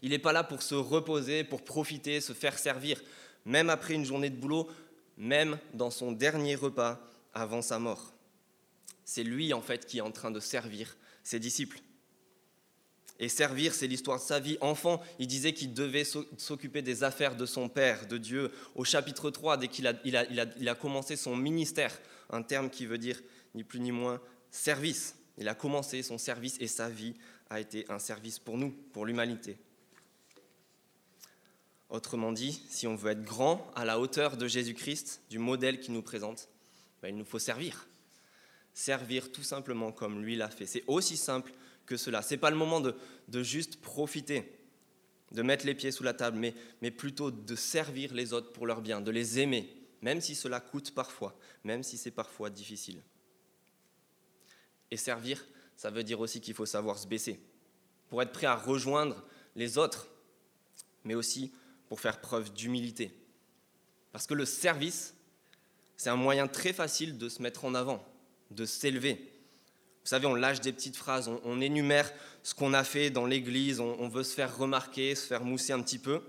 Il 0.01 0.11
n'est 0.11 0.19
pas 0.19 0.31
là 0.31 0.45
pour 0.45 0.61
se 0.61 0.75
reposer, 0.75 1.43
pour 1.43 1.65
profiter, 1.65 2.21
se 2.21 2.31
faire 2.31 2.57
servir, 2.57 3.01
même 3.43 3.69
après 3.69 3.93
une 3.93 4.05
journée 4.05 4.29
de 4.29 4.37
boulot, 4.37 4.69
même 5.17 5.59
dans 5.73 5.91
son 5.91 6.13
dernier 6.13 6.55
repas 6.55 7.01
avant 7.33 7.61
sa 7.61 7.77
mort. 7.77 8.13
C'est 9.03 9.23
lui 9.23 9.51
en 9.53 9.61
fait 9.61 9.85
qui 9.85 9.97
est 9.97 10.01
en 10.01 10.11
train 10.11 10.31
de 10.31 10.39
servir 10.39 10.95
ses 11.23 11.39
disciples. 11.39 11.81
Et 13.21 13.29
servir, 13.29 13.75
c'est 13.75 13.85
l'histoire 13.85 14.17
de 14.17 14.23
sa 14.23 14.39
vie. 14.39 14.57
Enfant, 14.61 14.99
il 15.19 15.27
disait 15.27 15.53
qu'il 15.53 15.75
devait 15.75 16.05
s'occuper 16.37 16.81
des 16.81 17.03
affaires 17.03 17.35
de 17.35 17.45
son 17.45 17.69
Père, 17.69 18.07
de 18.07 18.17
Dieu. 18.17 18.51
Au 18.73 18.83
chapitre 18.83 19.29
3, 19.29 19.57
dès 19.57 19.67
qu'il 19.67 19.87
a, 19.87 20.75
commencé 20.75 21.15
son 21.15 21.35
ministère, 21.35 21.95
un 22.31 22.41
terme 22.41 22.71
qui 22.71 22.87
veut 22.87 22.97
dire 22.97 23.21
ni 23.53 23.63
plus 23.63 23.79
ni 23.79 23.91
moins 23.91 24.19
service. 24.49 25.15
Il 25.37 25.47
a 25.47 25.53
commencé 25.53 26.01
son 26.01 26.17
service 26.17 26.57
et 26.59 26.65
sa 26.65 26.89
vie 26.89 27.13
a 27.51 27.59
été 27.59 27.85
un 27.89 27.99
service 27.99 28.39
pour 28.39 28.57
nous, 28.57 28.71
pour 28.91 29.05
l'humanité. 29.05 29.55
Autrement 31.91 32.31
dit, 32.31 32.63
si 32.69 32.87
on 32.87 32.95
veut 32.95 33.11
être 33.11 33.23
grand 33.23 33.69
à 33.75 33.85
la 33.85 33.99
hauteur 33.99 34.35
de 34.35 34.47
Jésus-Christ, 34.47 35.21
du 35.29 35.37
modèle 35.37 35.79
qu'il 35.79 35.93
nous 35.93 36.01
présente, 36.01 36.49
ben, 37.03 37.09
il 37.09 37.17
nous 37.17 37.25
faut 37.25 37.37
servir. 37.37 37.85
Servir 38.73 39.31
tout 39.31 39.43
simplement 39.43 39.91
comme 39.91 40.23
lui 40.23 40.35
l'a 40.35 40.49
fait. 40.49 40.65
C'est 40.65 40.83
aussi 40.87 41.17
simple 41.17 41.51
cela. 41.97 42.21
Ce 42.21 42.33
n'est 42.33 42.39
pas 42.39 42.49
le 42.49 42.55
moment 42.55 42.81
de, 42.81 43.43
juste 43.43 43.81
profiter, 43.81 44.57
de 45.31 45.41
mettre 45.41 45.65
les 45.65 45.75
pieds 45.75 45.91
sous 45.91 46.03
la 46.03 46.13
table, 46.13 46.37
mais, 46.37 46.53
mais 46.81 46.91
plutôt 46.91 47.31
de 47.31 47.55
servir 47.55 48.13
les 48.13 48.33
autres 48.33 48.51
pour 48.51 48.67
leur 48.67 48.81
bien, 48.81 49.01
de 49.01 49.11
les 49.11 49.39
aimer, 49.39 49.73
même 50.01 50.21
si 50.21 50.35
cela 50.35 50.59
coûte 50.59 50.93
parfois, 50.93 51.37
même 51.63 51.83
si 51.83 51.97
c'est 51.97 52.11
parfois 52.11 52.49
difficile. 52.49 53.01
Et 54.89 54.97
servir, 54.97 55.45
ça 55.77 55.89
veut 55.89 56.03
dire 56.03 56.19
aussi 56.19 56.41
qu'il 56.41 56.53
faut 56.53 56.65
savoir 56.65 56.97
se 56.97 57.07
baisser, 57.07 57.39
pour 58.09 58.21
être 58.21 58.31
prêt 58.31 58.47
à 58.47 58.55
rejoindre 58.55 59.23
les 59.55 59.77
autres, 59.77 60.07
mais 61.03 61.15
aussi 61.15 61.51
pour 61.87 61.99
faire 61.99 62.21
preuve 62.21 62.53
d'humilité. 62.53 63.11
Parce 64.11 64.27
que 64.27 64.33
le 64.33 64.45
service, 64.45 65.15
c'est 65.97 66.09
un 66.09 66.15
moyen 66.15 66.47
très 66.47 66.73
facile 66.73 67.17
de 67.17 67.29
se 67.29 67.41
mettre 67.41 67.65
en 67.65 67.73
avant, 67.73 68.05
de 68.49 68.65
s'élever. 68.65 69.31
Vous 70.03 70.07
savez, 70.07 70.25
on 70.25 70.33
lâche 70.33 70.61
des 70.61 70.73
petites 70.73 70.97
phrases, 70.97 71.29
on, 71.43 71.61
énumère 71.61 72.11
ce 72.41 72.55
qu'on 72.55 72.73
a 72.73 72.83
fait 72.83 73.11
dans 73.11 73.27
l'Église, 73.27 73.79
on, 73.79 74.07
veut 74.07 74.23
se 74.23 74.33
faire 74.33 74.57
remarquer, 74.57 75.13
se 75.13 75.27
faire 75.27 75.43
mousser 75.43 75.73
un 75.73 75.81
petit 75.81 75.99
peu, 75.99 76.21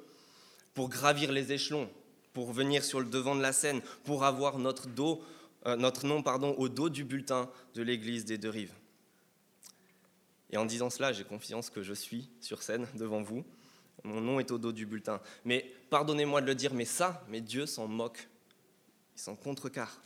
pour 0.74 0.90
gravir 0.90 1.32
les 1.32 1.52
échelons, 1.52 1.88
pour 2.34 2.52
venir 2.52 2.84
sur 2.84 3.00
le 3.00 3.06
devant 3.06 3.34
de 3.34 3.40
la 3.40 3.52
scène, 3.52 3.80
pour 4.04 4.24
avoir 4.24 4.58
notre, 4.58 4.88
dos, 4.88 5.22
euh, 5.66 5.76
notre 5.76 6.06
nom 6.06 6.22
pardon, 6.22 6.54
au 6.58 6.68
dos 6.68 6.90
du 6.90 7.04
bulletin 7.04 7.48
de 7.74 7.82
l'Église 7.82 8.26
des 8.26 8.36
deux 8.36 8.50
rives. 8.50 8.74
Et 10.50 10.58
en 10.58 10.66
disant 10.66 10.90
cela, 10.90 11.14
j'ai 11.14 11.24
confiance 11.24 11.70
que 11.70 11.82
je 11.82 11.94
suis 11.94 12.28
sur 12.40 12.62
scène 12.62 12.86
devant 12.94 13.22
vous. 13.22 13.42
Mon 14.04 14.20
nom 14.20 14.38
est 14.38 14.50
au 14.50 14.58
dos 14.58 14.72
du 14.72 14.84
bulletin. 14.84 15.20
Mais 15.46 15.72
pardonnez-moi 15.88 16.42
de 16.42 16.46
le 16.46 16.54
dire, 16.54 16.74
mais 16.74 16.84
ça, 16.84 17.24
mais 17.28 17.40
Dieu 17.40 17.64
s'en 17.64 17.88
moque. 17.88 18.28
Il 19.16 19.20
s'en 19.20 19.34
contrecarre 19.34 19.98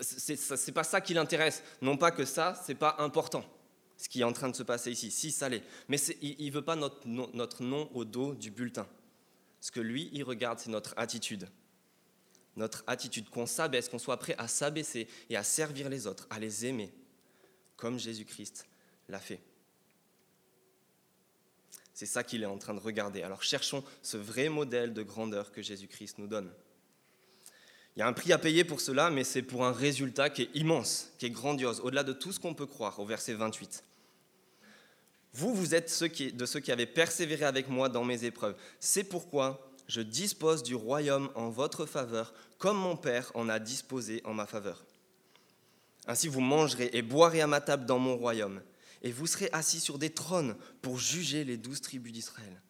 c'est 0.00 0.72
pas 0.72 0.84
ça 0.84 1.00
qui 1.00 1.14
l'intéresse. 1.14 1.62
Non 1.82 1.96
pas 1.96 2.10
que 2.10 2.24
ça, 2.24 2.60
c'est 2.64 2.74
pas 2.74 2.96
important. 2.98 3.44
ce 3.96 4.08
qui 4.08 4.20
est 4.20 4.24
en 4.24 4.32
train 4.32 4.48
de 4.48 4.54
se 4.54 4.62
passer 4.62 4.92
ici. 4.92 5.10
Si, 5.10 5.32
ça 5.32 5.48
l'est. 5.48 5.64
Mais 5.88 5.98
il 6.22 6.46
ne 6.46 6.52
veut 6.52 6.64
pas 6.64 6.76
notre 6.76 7.06
notre 7.06 7.62
nom 7.62 7.90
au 7.92 8.04
dos 8.04 8.34
du 8.34 8.50
bulletin. 8.50 8.86
Ce 9.60 9.72
que 9.72 9.80
lui, 9.80 10.08
il 10.12 10.22
regarde, 10.22 10.60
c'est 10.60 10.70
notre 10.70 10.94
attitude. 10.96 11.48
Notre 12.56 12.84
attitude, 12.86 13.28
qu'on 13.28 13.46
s'abaisse, 13.46 13.88
qu'on 13.88 13.98
soit 13.98 14.16
prêt 14.16 14.36
à 14.38 14.48
s'abaisser 14.48 15.08
et 15.28 15.36
à 15.36 15.42
servir 15.42 15.88
les 15.88 16.06
autres, 16.06 16.26
à 16.30 16.38
les 16.38 16.66
aimer, 16.66 16.92
comme 17.76 17.98
Jésus-Christ 17.98 18.66
l'a 19.08 19.20
fait. 19.20 19.40
C'est 21.92 22.06
ça 22.06 22.22
qu'il 22.22 22.42
est 22.44 22.46
en 22.46 22.58
train 22.58 22.74
de 22.74 22.80
regarder. 22.80 23.22
Alors 23.22 23.42
cherchons 23.42 23.82
ce 24.02 24.16
vrai 24.16 24.48
modèle 24.48 24.94
de 24.94 25.02
grandeur 25.02 25.50
que 25.50 25.62
Jésus-Christ 25.62 26.18
nous 26.18 26.28
donne. 26.28 26.52
Il 27.98 28.02
y 28.02 28.04
a 28.04 28.06
un 28.06 28.12
prix 28.12 28.32
à 28.32 28.38
payer 28.38 28.62
pour 28.62 28.80
cela, 28.80 29.10
mais 29.10 29.24
c'est 29.24 29.42
pour 29.42 29.64
un 29.64 29.72
résultat 29.72 30.30
qui 30.30 30.42
est 30.42 30.50
immense, 30.54 31.10
qui 31.18 31.26
est 31.26 31.30
grandiose, 31.30 31.80
au-delà 31.80 32.04
de 32.04 32.12
tout 32.12 32.30
ce 32.30 32.38
qu'on 32.38 32.54
peut 32.54 32.64
croire, 32.64 33.00
au 33.00 33.04
verset 33.04 33.34
28. 33.34 33.82
Vous, 35.32 35.52
vous 35.52 35.74
êtes 35.74 35.86
de 35.88 36.46
ceux 36.46 36.60
qui 36.60 36.70
avaient 36.70 36.86
persévéré 36.86 37.44
avec 37.44 37.68
moi 37.68 37.88
dans 37.88 38.04
mes 38.04 38.22
épreuves. 38.22 38.54
C'est 38.78 39.02
pourquoi 39.02 39.68
je 39.88 40.00
dispose 40.00 40.62
du 40.62 40.76
royaume 40.76 41.28
en 41.34 41.50
votre 41.50 41.86
faveur, 41.86 42.32
comme 42.58 42.78
mon 42.78 42.96
Père 42.96 43.32
en 43.34 43.48
a 43.48 43.58
disposé 43.58 44.20
en 44.22 44.32
ma 44.32 44.46
faveur. 44.46 44.84
Ainsi 46.06 46.28
vous 46.28 46.40
mangerez 46.40 46.90
et 46.92 47.02
boirez 47.02 47.40
à 47.40 47.48
ma 47.48 47.60
table 47.60 47.84
dans 47.84 47.98
mon 47.98 48.16
royaume, 48.16 48.62
et 49.02 49.10
vous 49.10 49.26
serez 49.26 49.48
assis 49.50 49.80
sur 49.80 49.98
des 49.98 50.10
trônes 50.10 50.54
pour 50.82 51.00
juger 51.00 51.42
les 51.42 51.56
douze 51.56 51.80
tribus 51.80 52.12
d'Israël. 52.12 52.62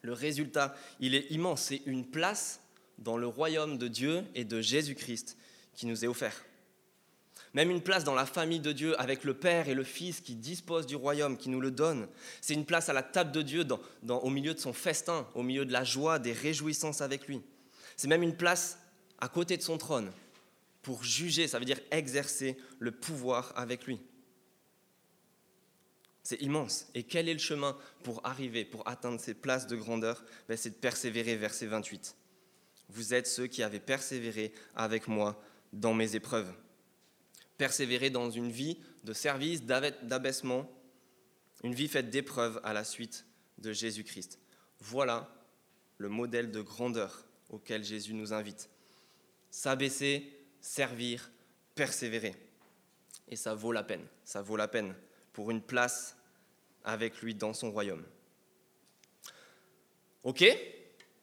Le 0.00 0.12
résultat, 0.12 0.74
il 0.98 1.14
est 1.14 1.30
immense, 1.30 1.66
c'est 1.66 1.82
une 1.86 2.04
place 2.04 2.61
dans 3.02 3.16
le 3.16 3.26
royaume 3.26 3.78
de 3.78 3.88
Dieu 3.88 4.24
et 4.34 4.44
de 4.44 4.60
Jésus-Christ 4.60 5.36
qui 5.74 5.86
nous 5.86 6.04
est 6.04 6.08
offert. 6.08 6.44
Même 7.54 7.70
une 7.70 7.82
place 7.82 8.04
dans 8.04 8.14
la 8.14 8.24
famille 8.24 8.60
de 8.60 8.72
Dieu 8.72 8.98
avec 8.98 9.24
le 9.24 9.34
Père 9.34 9.68
et 9.68 9.74
le 9.74 9.84
Fils 9.84 10.20
qui 10.20 10.34
disposent 10.34 10.86
du 10.86 10.96
royaume, 10.96 11.36
qui 11.36 11.50
nous 11.50 11.60
le 11.60 11.70
donnent. 11.70 12.08
C'est 12.40 12.54
une 12.54 12.64
place 12.64 12.88
à 12.88 12.94
la 12.94 13.02
table 13.02 13.32
de 13.32 13.42
Dieu, 13.42 13.66
au 14.08 14.30
milieu 14.30 14.54
de 14.54 14.58
son 14.58 14.72
festin, 14.72 15.26
au 15.34 15.42
milieu 15.42 15.66
de 15.66 15.72
la 15.72 15.84
joie, 15.84 16.18
des 16.18 16.32
réjouissances 16.32 17.02
avec 17.02 17.28
lui. 17.28 17.42
C'est 17.96 18.08
même 18.08 18.22
une 18.22 18.36
place 18.36 18.78
à 19.20 19.28
côté 19.28 19.56
de 19.56 19.62
son 19.62 19.76
trône 19.76 20.10
pour 20.82 21.04
juger, 21.04 21.46
ça 21.46 21.58
veut 21.58 21.64
dire 21.64 21.80
exercer 21.90 22.56
le 22.78 22.90
pouvoir 22.90 23.52
avec 23.54 23.86
lui. 23.86 24.00
C'est 26.24 26.40
immense. 26.40 26.88
Et 26.94 27.02
quel 27.02 27.28
est 27.28 27.32
le 27.32 27.38
chemin 27.38 27.76
pour 28.02 28.24
arriver, 28.24 28.64
pour 28.64 28.86
atteindre 28.88 29.20
ces 29.20 29.34
places 29.34 29.66
de 29.66 29.76
grandeur? 29.76 30.24
Ben, 30.48 30.56
C'est 30.56 30.70
de 30.70 30.74
persévérer, 30.74 31.36
verset 31.36 31.66
28. 31.66 32.16
Vous 32.88 33.14
êtes 33.14 33.26
ceux 33.26 33.46
qui 33.46 33.62
avez 33.62 33.80
persévéré 33.80 34.52
avec 34.74 35.08
moi 35.08 35.42
dans 35.72 35.94
mes 35.94 36.16
épreuves. 36.16 36.52
Persévérer 37.58 38.10
dans 38.10 38.30
une 38.30 38.50
vie 38.50 38.78
de 39.04 39.12
service, 39.12 39.64
d'abaissement, 39.64 40.70
une 41.62 41.74
vie 41.74 41.88
faite 41.88 42.10
d'épreuves 42.10 42.60
à 42.64 42.72
la 42.72 42.84
suite 42.84 43.24
de 43.58 43.72
Jésus-Christ. 43.72 44.38
Voilà 44.80 45.32
le 45.98 46.08
modèle 46.08 46.50
de 46.50 46.60
grandeur 46.60 47.24
auquel 47.48 47.84
Jésus 47.84 48.14
nous 48.14 48.32
invite. 48.32 48.68
S'abaisser, 49.50 50.32
servir, 50.60 51.30
persévérer. 51.74 52.34
Et 53.28 53.36
ça 53.36 53.54
vaut 53.54 53.72
la 53.72 53.84
peine, 53.84 54.04
ça 54.24 54.42
vaut 54.42 54.56
la 54.56 54.68
peine 54.68 54.94
pour 55.32 55.50
une 55.50 55.62
place 55.62 56.16
avec 56.84 57.22
lui 57.22 57.34
dans 57.34 57.54
son 57.54 57.70
royaume. 57.70 58.04
Ok? 60.24 60.44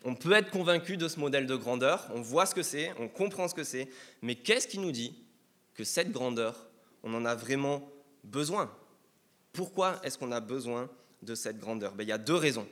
On 0.06 0.16
peut 0.16 0.32
être 0.32 0.50
convaincu 0.50 0.98
de 0.98 1.08
ce 1.08 1.20
modèle 1.20 1.46
de 1.46 1.56
grandeur, 1.56 2.10
on 2.14 2.22
voit 2.22 2.46
ce 2.46 2.56
que 2.56 2.64
c'est, 2.64 2.94
on 3.00 3.08
comprend 3.08 3.48
ce 3.48 3.54
que 3.54 3.64
c'est, 3.64 3.90
mais 4.22 4.36
qu'est-ce 4.36 4.68
qui 4.68 4.80
nous 4.80 4.92
dit 4.92 5.14
que 5.74 5.84
cette 5.84 6.12
grandeur, 6.12 6.68
on 7.04 7.14
en 7.14 7.26
a 7.26 7.36
vraiment 7.36 7.90
besoin? 8.24 8.72
Pourquoi 9.52 10.00
est-ce 10.04 10.18
qu'on 10.18 10.32
a 10.32 10.40
besoin 10.40 10.90
de 11.22 11.36
cette 11.36 11.60
grandeur? 11.60 11.94
Ben, 11.96 12.04
Il 12.04 12.10
y 12.10 12.14
a 12.14 12.18
deux 12.18 12.36
raisons. 12.36 12.68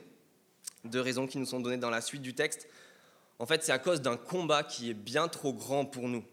Deux 0.84 1.00
raisons 1.00 1.26
qui 1.26 1.38
nous 1.38 1.46
sont 1.46 1.60
données 1.60 1.76
dans 1.76 1.90
la 1.90 2.00
suite 2.00 2.22
du 2.22 2.34
texte. 2.34 2.68
En 3.38 3.46
fait, 3.46 3.62
c'est 3.62 3.72
à 3.72 3.78
cause 3.78 4.00
d'un 4.00 4.16
combat 4.16 4.62
qui 4.62 4.90
est 4.90 4.94
bien 4.94 5.28
trop 5.28 5.52
grand 5.52 5.84
pour 5.84 6.08
nous. 6.08 6.24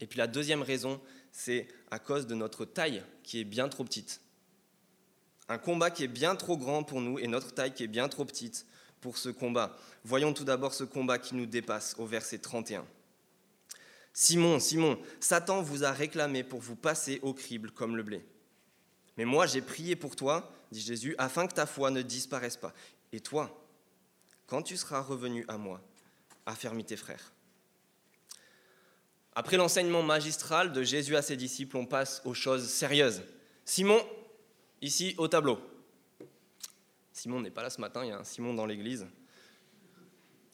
Et 0.00 0.06
puis 0.06 0.18
la 0.18 0.26
deuxième 0.26 0.62
raison, 0.62 1.00
c'est 1.32 1.66
à 1.90 1.98
cause 1.98 2.26
de 2.26 2.34
notre 2.34 2.64
taille 2.64 3.02
qui 3.22 3.40
est 3.40 3.44
bien 3.44 3.68
trop 3.68 3.84
petite. 3.84 4.20
Un 5.48 5.58
combat 5.58 5.90
qui 5.90 6.04
est 6.04 6.08
bien 6.08 6.36
trop 6.36 6.56
grand 6.56 6.82
pour 6.82 7.00
nous 7.00 7.18
et 7.18 7.26
notre 7.26 7.52
taille 7.52 7.74
qui 7.74 7.84
est 7.84 7.88
bien 7.88 8.08
trop 8.08 8.24
petite 8.24 8.66
pour 9.02 9.18
ce 9.18 9.28
combat. 9.28 9.76
Voyons 10.04 10.32
tout 10.32 10.44
d'abord 10.44 10.72
ce 10.72 10.84
combat 10.84 11.18
qui 11.18 11.34
nous 11.34 11.44
dépasse 11.44 11.94
au 11.98 12.06
verset 12.06 12.38
31. 12.38 12.86
Simon, 14.14 14.60
Simon, 14.60 14.98
Satan 15.20 15.60
vous 15.60 15.84
a 15.84 15.92
réclamé 15.92 16.44
pour 16.44 16.60
vous 16.60 16.76
passer 16.76 17.18
au 17.22 17.34
crible 17.34 17.72
comme 17.72 17.96
le 17.96 18.02
blé. 18.02 18.24
Mais 19.18 19.24
moi 19.24 19.46
j'ai 19.46 19.60
prié 19.60 19.96
pour 19.96 20.16
toi, 20.16 20.50
dit 20.70 20.80
Jésus, 20.80 21.14
afin 21.18 21.46
que 21.46 21.54
ta 21.54 21.66
foi 21.66 21.90
ne 21.90 22.00
disparaisse 22.00 22.56
pas. 22.56 22.72
Et 23.12 23.20
toi, 23.20 23.58
quand 24.46 24.62
tu 24.62 24.76
seras 24.76 25.00
revenu 25.00 25.44
à 25.48 25.58
moi, 25.58 25.82
affermis 26.46 26.84
tes 26.84 26.96
frères. 26.96 27.32
Après 29.34 29.56
l'enseignement 29.56 30.02
magistral 30.02 30.72
de 30.72 30.82
Jésus 30.82 31.16
à 31.16 31.22
ses 31.22 31.36
disciples, 31.36 31.76
on 31.76 31.86
passe 31.86 32.22
aux 32.24 32.34
choses 32.34 32.68
sérieuses. 32.68 33.22
Simon, 33.64 34.00
ici 34.80 35.14
au 35.18 35.26
tableau. 35.26 35.58
Simon 37.12 37.40
n'est 37.40 37.50
pas 37.50 37.62
là 37.62 37.70
ce 37.70 37.80
matin, 37.80 38.04
il 38.04 38.08
y 38.08 38.12
a 38.12 38.18
un 38.18 38.24
Simon 38.24 38.54
dans 38.54 38.66
l'église. 38.66 39.06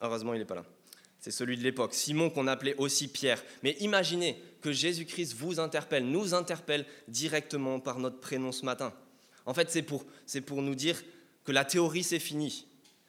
Heureusement, 0.00 0.34
il 0.34 0.38
n'est 0.38 0.44
pas 0.44 0.56
là. 0.56 0.64
C'est 1.20 1.30
celui 1.30 1.56
de 1.56 1.62
l'époque. 1.62 1.94
Simon 1.94 2.30
qu'on 2.30 2.46
appelait 2.46 2.76
aussi 2.76 3.08
Pierre. 3.08 3.42
Mais 3.62 3.76
imaginez 3.80 4.40
que 4.60 4.72
Jésus-Christ 4.72 5.34
vous 5.34 5.58
interpelle, 5.58 6.04
nous 6.04 6.34
interpelle 6.34 6.86
directement 7.08 7.80
par 7.80 7.98
notre 7.98 8.20
prénom 8.20 8.52
ce 8.52 8.64
matin. 8.64 8.92
En 9.46 9.54
fait, 9.54 9.70
c'est 9.70 9.82
pour, 9.82 10.04
pour 10.46 10.62
nous 10.62 10.74
dire 10.74 11.02
que 11.44 11.52
la 11.52 11.64
théorie, 11.64 12.04
c'est 12.04 12.18
fini. 12.18 12.66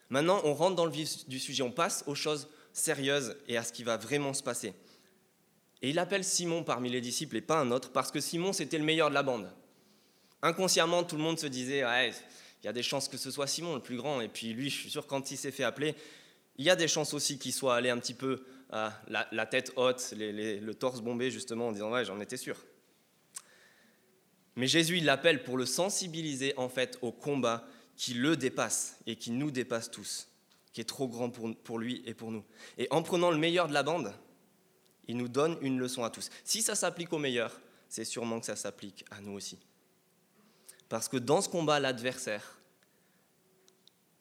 Maintenant, 0.08 0.40
on 0.44 0.54
rentre 0.54 0.74
dans 0.74 0.86
le 0.86 0.90
vif 0.90 1.28
du 1.28 1.38
sujet, 1.38 1.62
on 1.62 1.70
passe 1.70 2.02
aux 2.06 2.16
choses 2.16 2.48
sérieuses 2.72 3.36
et 3.46 3.56
à 3.56 3.62
ce 3.62 3.72
qui 3.72 3.84
va 3.84 3.96
vraiment 3.96 4.34
se 4.34 4.42
passer. 4.42 4.72
Et 5.82 5.90
il 5.90 5.98
appelle 5.98 6.24
Simon 6.24 6.64
parmi 6.64 6.90
les 6.90 7.00
disciples 7.00 7.36
et 7.36 7.40
pas 7.40 7.60
un 7.60 7.70
autre, 7.70 7.90
parce 7.90 8.10
que 8.10 8.20
Simon, 8.20 8.52
c'était 8.52 8.78
le 8.78 8.84
meilleur 8.84 9.08
de 9.08 9.14
la 9.14 9.22
bande. 9.22 9.50
Inconsciemment, 10.42 11.04
tout 11.04 11.16
le 11.16 11.22
monde 11.22 11.38
se 11.38 11.46
disait, 11.46 11.84
ouais, 11.84 12.12
il 12.62 12.66
y 12.66 12.68
a 12.68 12.72
des 12.72 12.82
chances 12.82 13.08
que 13.08 13.16
ce 13.16 13.30
soit 13.30 13.46
Simon 13.46 13.74
le 13.74 13.80
plus 13.80 13.96
grand. 13.96 14.20
Et 14.20 14.28
puis 14.28 14.52
lui, 14.52 14.70
je 14.70 14.76
suis 14.76 14.90
sûr, 14.90 15.06
quand 15.06 15.30
il 15.30 15.36
s'est 15.36 15.50
fait 15.50 15.64
appeler, 15.64 15.94
il 16.58 16.64
y 16.64 16.70
a 16.70 16.76
des 16.76 16.88
chances 16.88 17.14
aussi 17.14 17.38
qu'il 17.38 17.52
soit 17.52 17.74
allé 17.74 17.90
un 17.90 17.98
petit 17.98 18.14
peu 18.14 18.44
la, 18.70 19.46
tête 19.46 19.72
haute, 19.76 20.14
le 20.16 20.72
torse 20.72 21.00
bombé, 21.00 21.30
justement, 21.30 21.68
en 21.68 21.72
disant 21.72 21.90
Ouais, 21.90 22.04
j'en 22.04 22.20
étais 22.20 22.36
sûr. 22.36 22.56
Mais 24.56 24.66
Jésus, 24.66 24.98
il 24.98 25.04
l'appelle 25.04 25.42
pour 25.42 25.56
le 25.56 25.64
sensibiliser, 25.64 26.54
en 26.56 26.68
fait, 26.68 26.98
au 27.02 27.12
combat 27.12 27.66
qui 27.96 28.14
le 28.14 28.36
dépasse 28.36 28.98
et 29.06 29.16
qui 29.16 29.30
nous 29.30 29.50
dépasse 29.50 29.90
tous, 29.90 30.28
qui 30.72 30.80
est 30.80 30.84
trop 30.84 31.08
grand 31.08 31.30
pour, 31.30 31.54
pour 31.56 31.78
lui 31.78 32.02
et 32.04 32.14
pour 32.14 32.30
nous. 32.30 32.44
Et 32.76 32.88
en 32.90 33.02
prenant 33.02 33.30
le 33.30 33.38
meilleur 33.38 33.68
de 33.68 33.72
la 33.72 33.82
bande, 33.82 34.12
il 35.08 35.16
nous 35.16 35.28
donne 35.28 35.56
une 35.62 35.78
leçon 35.78 36.04
à 36.04 36.10
tous. 36.10 36.30
Si 36.44 36.62
ça 36.62 36.74
s'applique 36.74 37.12
au 37.12 37.18
meilleur, 37.18 37.60
c'est 37.88 38.04
sûrement 38.04 38.38
que 38.38 38.46
ça 38.46 38.56
s'applique 38.56 39.04
à 39.10 39.20
nous 39.20 39.32
aussi. 39.32 39.58
Parce 40.90 41.08
que 41.08 41.16
dans 41.16 41.40
ce 41.40 41.48
combat, 41.48 41.78
l'adversaire, 41.78 42.58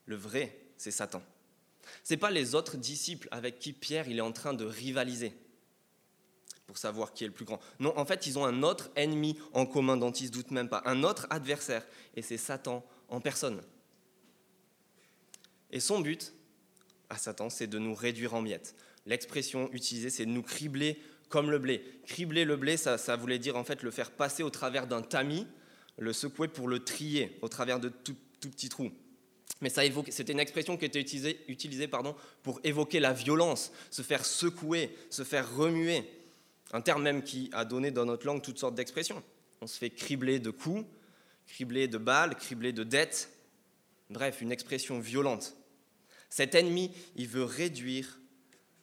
le 0.05 0.15
vrai, 0.15 0.55
c'est 0.77 0.91
Satan. 0.91 1.21
Ce 2.03 2.13
n'est 2.13 2.19
pas 2.19 2.29
les 2.29 2.53
autres 2.53 2.77
disciples 2.77 3.27
avec 3.31 3.57
qui 3.57 3.73
Pierre 3.73 4.07
il 4.07 4.19
est 4.19 4.21
en 4.21 4.31
train 4.31 4.53
de 4.53 4.63
rivaliser 4.63 5.33
pour 6.67 6.77
savoir 6.77 7.13
qui 7.13 7.23
est 7.23 7.27
le 7.27 7.33
plus 7.33 7.45
grand. 7.45 7.59
Non, 7.79 7.97
en 7.97 8.05
fait, 8.05 8.27
ils 8.27 8.37
ont 8.37 8.45
un 8.45 8.61
autre 8.61 8.91
ennemi 8.95 9.35
en 9.53 9.65
commun 9.65 9.97
dont 9.97 10.11
ils 10.11 10.25
ne 10.25 10.27
se 10.27 10.31
doutent 10.31 10.51
même 10.51 10.69
pas, 10.69 10.83
un 10.85 11.01
autre 11.01 11.25
adversaire, 11.31 11.83
et 12.15 12.21
c'est 12.21 12.37
Satan 12.37 12.85
en 13.07 13.19
personne. 13.19 13.63
Et 15.71 15.79
son 15.79 16.01
but, 16.01 16.33
à 17.09 17.17
Satan, 17.17 17.49
c'est 17.49 17.65
de 17.65 17.79
nous 17.79 17.95
réduire 17.95 18.35
en 18.35 18.43
miettes. 18.43 18.75
L'expression 19.07 19.71
utilisée, 19.73 20.11
c'est 20.11 20.27
de 20.27 20.31
nous 20.31 20.43
cribler 20.43 21.01
comme 21.29 21.49
le 21.49 21.57
blé. 21.57 21.83
Cribler 22.05 22.45
le 22.45 22.57
blé, 22.57 22.77
ça, 22.77 22.99
ça 22.99 23.15
voulait 23.15 23.39
dire 23.39 23.55
en 23.55 23.63
fait 23.63 23.81
le 23.81 23.89
faire 23.89 24.11
passer 24.11 24.43
au 24.43 24.51
travers 24.51 24.85
d'un 24.85 25.01
tamis 25.01 25.47
le 25.99 26.13
secouer 26.13 26.47
pour 26.47 26.67
le 26.67 26.79
trier 26.79 27.37
au 27.41 27.49
travers 27.49 27.79
de 27.79 27.89
tout, 27.89 28.15
petits 28.41 28.69
trous. 28.69 28.91
Mais 29.61 29.69
ça 29.69 29.81
c'était 30.09 30.33
une 30.33 30.39
expression 30.39 30.77
qui 30.77 30.85
était 30.85 31.01
utilisée, 31.01 31.39
utilisée 31.47 31.87
pardon, 31.87 32.15
pour 32.43 32.59
évoquer 32.63 32.99
la 32.99 33.13
violence, 33.13 33.71
se 33.91 34.01
faire 34.01 34.25
secouer, 34.25 34.95
se 35.09 35.23
faire 35.23 35.55
remuer. 35.55 36.03
Un 36.71 36.81
terme 36.81 37.03
même 37.03 37.23
qui 37.23 37.49
a 37.51 37.65
donné 37.65 37.91
dans 37.91 38.05
notre 38.05 38.25
langue 38.25 38.41
toutes 38.41 38.59
sortes 38.59 38.75
d'expressions. 38.75 39.21
On 39.61 39.67
se 39.67 39.77
fait 39.77 39.89
cribler 39.89 40.39
de 40.39 40.51
coups, 40.51 40.85
cribler 41.47 41.87
de 41.87 41.97
balles, 41.97 42.35
cribler 42.35 42.71
de 42.71 42.83
dettes. 42.83 43.29
Bref, 44.09 44.41
une 44.41 44.51
expression 44.51 44.99
violente. 44.99 45.55
Cet 46.29 46.55
ennemi, 46.55 46.91
il 47.15 47.27
veut 47.27 47.43
réduire 47.43 48.19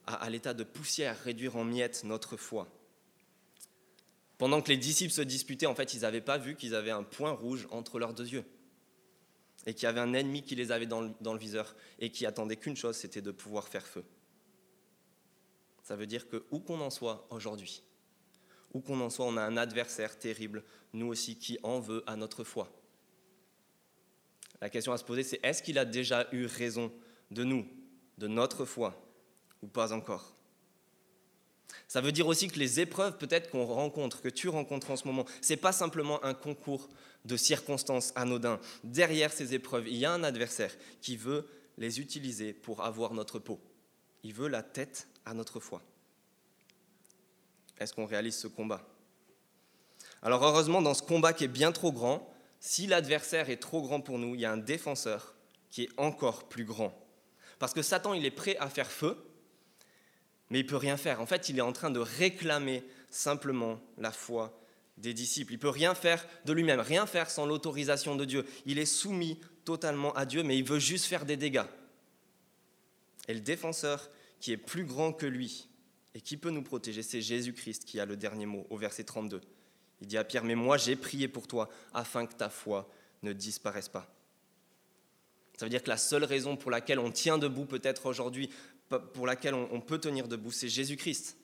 à 0.06 0.28
l'état 0.28 0.52
de 0.52 0.64
poussière, 0.64 1.16
réduire 1.22 1.56
en 1.56 1.64
miettes 1.64 2.02
notre 2.04 2.36
foi. 2.36 2.68
Pendant 4.38 4.60
que 4.60 4.68
les 4.68 4.76
disciples 4.76 5.12
se 5.12 5.22
disputaient, 5.22 5.66
en 5.66 5.74
fait, 5.74 5.94
ils 5.94 6.00
n'avaient 6.00 6.20
pas 6.20 6.38
vu 6.38 6.56
qu'ils 6.56 6.74
avaient 6.74 6.90
un 6.90 7.02
point 7.02 7.30
rouge 7.30 7.66
entre 7.70 7.98
leurs 7.98 8.12
deux 8.12 8.28
yeux. 8.28 8.44
Et 9.64 9.74
qu'il 9.74 9.84
y 9.84 9.86
avait 9.86 10.00
un 10.00 10.12
ennemi 10.12 10.42
qui 10.42 10.54
les 10.54 10.70
avait 10.70 10.86
dans 10.86 11.00
le, 11.00 11.38
viseur 11.38 11.74
et 11.98 12.10
qui 12.10 12.26
attendait 12.26 12.56
qu'une 12.56 12.76
chose, 12.76 12.96
c'était 12.96 13.22
de 13.22 13.30
pouvoir 13.30 13.68
faire 13.68 13.86
feu. 13.86 14.04
Ça 15.82 15.96
veut 15.96 16.06
dire 16.06 16.28
que 16.28 16.44
où 16.50 16.60
qu'on 16.60 16.80
en 16.80 16.90
soit 16.90 17.26
aujourd'hui, 17.30 17.82
Où 18.74 18.80
qu'on 18.80 19.00
en 19.00 19.10
soit, 19.10 19.24
on 19.24 19.36
a 19.36 19.42
un 19.42 19.56
adversaire 19.56 20.18
terrible, 20.18 20.62
nous 20.92 21.06
aussi, 21.06 21.38
qui 21.38 21.58
en 21.62 21.80
veut 21.80 22.04
à 22.06 22.16
notre 22.16 22.44
foi. 22.44 22.70
La 24.60 24.70
question 24.70 24.92
à 24.92 24.98
se 24.98 25.04
poser, 25.04 25.22
c'est 25.22 25.40
est-ce 25.42 25.62
qu'il 25.62 25.78
a 25.78 25.84
déjà 25.84 26.28
eu 26.32 26.46
raison 26.46 26.92
de 27.30 27.42
nous, 27.42 27.66
de 28.18 28.28
notre 28.28 28.64
foi, 28.64 28.94
ou 29.62 29.66
pas 29.66 29.92
encore? 29.92 30.35
Ça 31.88 32.00
veut 32.00 32.12
dire 32.12 32.26
aussi 32.26 32.48
que 32.48 32.58
les 32.58 32.80
épreuves 32.80 33.16
peut-être 33.16 33.50
qu'on 33.50 33.64
rencontre, 33.64 34.20
que 34.20 34.28
tu 34.28 34.48
rencontres 34.48 34.90
en 34.90 34.96
ce 34.96 35.06
moment, 35.06 35.24
ce 35.40 35.52
n'est 35.52 35.56
pas 35.56 35.72
simplement 35.72 36.22
un 36.24 36.34
concours 36.34 36.88
de 37.24 37.36
circonstances 37.36 38.12
anodins. 38.16 38.60
Derrière 38.82 39.32
ces 39.32 39.54
épreuves, 39.54 39.88
il 39.88 39.96
y 39.96 40.04
a 40.04 40.12
un 40.12 40.24
adversaire 40.24 40.74
qui 41.00 41.16
veut 41.16 41.46
les 41.78 42.00
utiliser 42.00 42.52
pour 42.52 42.84
avoir 42.84 43.14
notre 43.14 43.38
peau. 43.38 43.60
Il 44.22 44.32
veut 44.32 44.48
la 44.48 44.62
tête 44.62 45.08
à 45.24 45.34
notre 45.34 45.60
foi. 45.60 45.82
Est-ce 47.78 47.92
qu'on 47.92 48.06
réalise 48.06 48.36
ce 48.36 48.48
combat? 48.48 48.86
Alors 50.22 50.42
heureusement, 50.42 50.82
dans 50.82 50.94
ce 50.94 51.02
combat 51.02 51.32
qui 51.32 51.44
est 51.44 51.48
bien 51.48 51.72
trop 51.72 51.92
grand, 51.92 52.32
si 52.58 52.86
l'adversaire 52.86 53.50
est 53.50 53.58
trop 53.58 53.82
grand 53.82 54.00
pour 54.00 54.18
nous, 54.18 54.34
il 54.34 54.40
y 54.40 54.44
a 54.44 54.52
un 54.52 54.56
défenseur 54.56 55.34
qui 55.70 55.84
est 55.84 55.90
encore 55.98 56.48
plus 56.48 56.64
grand. 56.64 56.92
Parce 57.58 57.74
que 57.74 57.82
Satan, 57.82 58.14
il 58.14 58.24
est 58.24 58.30
prêt 58.30 58.56
à 58.58 58.68
faire 58.68 58.90
feu, 58.90 59.16
mais 60.50 60.60
il 60.60 60.66
peut 60.66 60.76
rien 60.76 60.96
faire. 60.96 61.20
En 61.20 61.26
fait, 61.26 61.48
il 61.48 61.58
est 61.58 61.62
en 61.62 61.72
train 61.72 61.90
de 61.90 62.00
réclamer 62.00 62.84
simplement 63.10 63.80
la 63.98 64.12
foi 64.12 64.58
des 64.96 65.12
disciples. 65.12 65.52
Il 65.52 65.58
peut 65.58 65.68
rien 65.68 65.94
faire 65.94 66.26
de 66.44 66.52
lui-même, 66.52 66.80
rien 66.80 67.06
faire 67.06 67.30
sans 67.30 67.46
l'autorisation 67.46 68.16
de 68.16 68.24
Dieu. 68.24 68.46
Il 68.64 68.78
est 68.78 68.86
soumis 68.86 69.38
totalement 69.64 70.14
à 70.14 70.24
Dieu, 70.24 70.42
mais 70.42 70.56
il 70.56 70.64
veut 70.64 70.78
juste 70.78 71.06
faire 71.06 71.26
des 71.26 71.36
dégâts. 71.36 71.64
Et 73.28 73.34
le 73.34 73.40
défenseur 73.40 74.08
qui 74.40 74.52
est 74.52 74.56
plus 74.56 74.84
grand 74.84 75.12
que 75.12 75.26
lui 75.26 75.68
et 76.14 76.20
qui 76.20 76.36
peut 76.36 76.50
nous 76.50 76.62
protéger, 76.62 77.02
c'est 77.02 77.20
Jésus-Christ 77.20 77.84
qui 77.84 78.00
a 78.00 78.06
le 78.06 78.16
dernier 78.16 78.46
mot 78.46 78.66
au 78.70 78.76
verset 78.76 79.04
32. 79.04 79.40
Il 80.00 80.06
dit 80.06 80.18
à 80.18 80.24
Pierre, 80.24 80.44
mais 80.44 80.54
moi 80.54 80.76
j'ai 80.76 80.96
prié 80.96 81.28
pour 81.28 81.46
toi 81.46 81.68
afin 81.92 82.26
que 82.26 82.34
ta 82.34 82.48
foi 82.48 82.88
ne 83.22 83.32
disparaisse 83.32 83.88
pas. 83.88 84.12
Ça 85.58 85.64
veut 85.64 85.70
dire 85.70 85.82
que 85.82 85.88
la 85.88 85.96
seule 85.96 86.24
raison 86.24 86.56
pour 86.56 86.70
laquelle 86.70 86.98
on 86.98 87.10
tient 87.10 87.38
debout 87.38 87.64
peut-être 87.64 88.06
aujourd'hui, 88.06 88.50
pour 89.14 89.26
laquelle 89.26 89.54
on 89.54 89.80
peut 89.80 89.98
tenir 89.98 90.28
debout, 90.28 90.52
c'est 90.52 90.68
Jésus-Christ. 90.68 91.36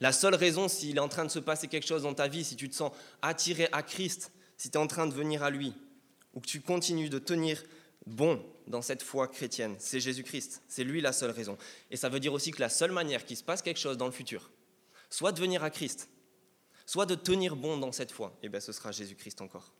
La 0.00 0.12
seule 0.12 0.34
raison, 0.34 0.68
s'il 0.68 0.96
est 0.96 1.00
en 1.00 1.08
train 1.08 1.24
de 1.24 1.30
se 1.30 1.38
passer 1.38 1.68
quelque 1.68 1.86
chose 1.86 2.02
dans 2.02 2.14
ta 2.14 2.28
vie, 2.28 2.44
si 2.44 2.56
tu 2.56 2.68
te 2.68 2.74
sens 2.74 2.92
attiré 3.22 3.68
à 3.72 3.82
Christ, 3.82 4.32
si 4.56 4.70
tu 4.70 4.78
es 4.78 4.80
en 4.80 4.86
train 4.86 5.06
de 5.06 5.14
venir 5.14 5.42
à 5.42 5.50
lui, 5.50 5.72
ou 6.34 6.40
que 6.40 6.46
tu 6.46 6.60
continues 6.60 7.08
de 7.08 7.18
tenir 7.18 7.64
bon 8.06 8.44
dans 8.66 8.82
cette 8.82 9.02
foi 9.02 9.28
chrétienne, 9.28 9.74
c'est 9.78 10.00
Jésus-Christ. 10.00 10.62
C'est 10.68 10.84
lui 10.84 11.00
la 11.00 11.12
seule 11.12 11.30
raison. 11.30 11.56
Et 11.90 11.96
ça 11.96 12.08
veut 12.08 12.20
dire 12.20 12.32
aussi 12.32 12.50
que 12.50 12.60
la 12.60 12.68
seule 12.68 12.92
manière 12.92 13.24
qu'il 13.24 13.36
se 13.36 13.44
passe 13.44 13.62
quelque 13.62 13.80
chose 13.80 13.96
dans 13.96 14.06
le 14.06 14.12
futur, 14.12 14.50
soit 15.10 15.32
de 15.32 15.40
venir 15.40 15.62
à 15.62 15.70
Christ, 15.70 16.08
soit 16.84 17.06
de 17.06 17.14
tenir 17.14 17.56
bon 17.56 17.78
dans 17.78 17.92
cette 17.92 18.12
foi, 18.12 18.36
et 18.42 18.46
eh 18.46 18.48
bien 18.48 18.60
ce 18.60 18.72
sera 18.72 18.92
Jésus-Christ 18.92 19.40
encore. 19.40 19.72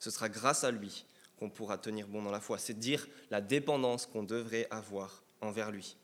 Ce 0.00 0.10
sera 0.10 0.28
grâce 0.28 0.64
à 0.64 0.70
lui 0.70 1.04
qu'on 1.38 1.50
pourra 1.50 1.78
tenir 1.78 2.08
bon 2.08 2.22
dans 2.22 2.30
la 2.30 2.40
foi. 2.40 2.58
C'est 2.58 2.78
dire 2.78 3.06
la 3.30 3.40
dépendance 3.40 4.06
qu'on 4.06 4.22
devrait 4.22 4.66
avoir 4.70 5.22
envers 5.40 5.70
lui. 5.70 5.96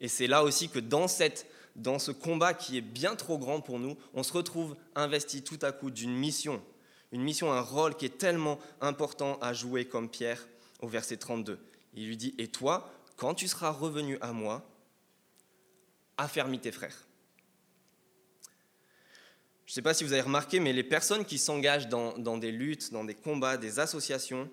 Et 0.00 0.08
c'est 0.08 0.26
là 0.26 0.44
aussi 0.44 0.68
que 0.68 0.78
dans, 0.78 1.08
cette, 1.08 1.46
dans 1.76 1.98
ce 1.98 2.10
combat 2.10 2.54
qui 2.54 2.76
est 2.76 2.82
bien 2.82 3.16
trop 3.16 3.38
grand 3.38 3.60
pour 3.60 3.78
nous, 3.78 3.96
on 4.12 4.22
se 4.22 4.32
retrouve 4.32 4.76
investi 4.94 5.42
tout 5.42 5.58
à 5.62 5.72
coup 5.72 5.90
d'une 5.90 6.14
mission, 6.14 6.62
une 7.12 7.22
mission, 7.22 7.52
un 7.52 7.60
rôle 7.60 7.96
qui 7.96 8.06
est 8.06 8.18
tellement 8.18 8.58
important 8.80 9.38
à 9.40 9.52
jouer 9.52 9.84
comme 9.84 10.10
Pierre 10.10 10.46
au 10.80 10.88
verset 10.88 11.16
32. 11.16 11.58
Il 11.94 12.08
lui 12.08 12.16
dit, 12.16 12.34
et 12.38 12.48
toi, 12.48 12.90
quand 13.16 13.34
tu 13.34 13.48
seras 13.48 13.70
revenu 13.70 14.18
à 14.20 14.32
moi, 14.32 14.68
affermis 16.16 16.58
tes 16.58 16.72
frères. 16.72 17.06
Je 19.66 19.72
ne 19.72 19.74
sais 19.74 19.82
pas 19.82 19.94
si 19.94 20.04
vous 20.04 20.12
avez 20.12 20.22
remarqué, 20.22 20.60
mais 20.60 20.72
les 20.72 20.84
personnes 20.84 21.24
qui 21.24 21.38
s'engagent 21.38 21.88
dans, 21.88 22.38
des 22.38 22.52
luttes, 22.52 22.92
dans 22.92 23.04
des 23.04 23.14
combats, 23.14 23.56
des 23.56 23.78
associations, 23.78 24.50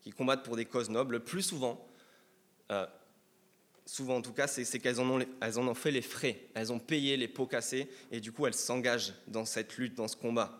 qui 0.00 0.10
combattent 0.10 0.44
pour 0.44 0.56
des 0.56 0.64
causes 0.64 0.90
nobles, 0.90 1.14
le 1.14 1.20
plus 1.20 1.42
souvent, 1.42 1.84
euh, 2.70 2.86
souvent 3.86 4.16
en 4.16 4.22
tout 4.22 4.32
cas, 4.32 4.46
c'est 4.46 4.78
qu'elles 4.78 5.00
en, 5.00 5.10
ont, 5.10 5.74
fait 5.74 5.90
les 5.90 6.02
frais, 6.02 6.40
elles 6.54 6.72
ont 6.72 6.78
payé 6.78 7.16
les 7.16 7.28
pots 7.28 7.46
cassés, 7.46 7.88
et 8.10 8.20
du 8.20 8.32
coup 8.32 8.46
elles 8.46 8.54
s'engagent 8.54 9.12
dans 9.26 9.44
cette 9.44 9.76
lutte, 9.76 9.94
dans 9.94 10.08
ce 10.08 10.16
combat. 10.16 10.58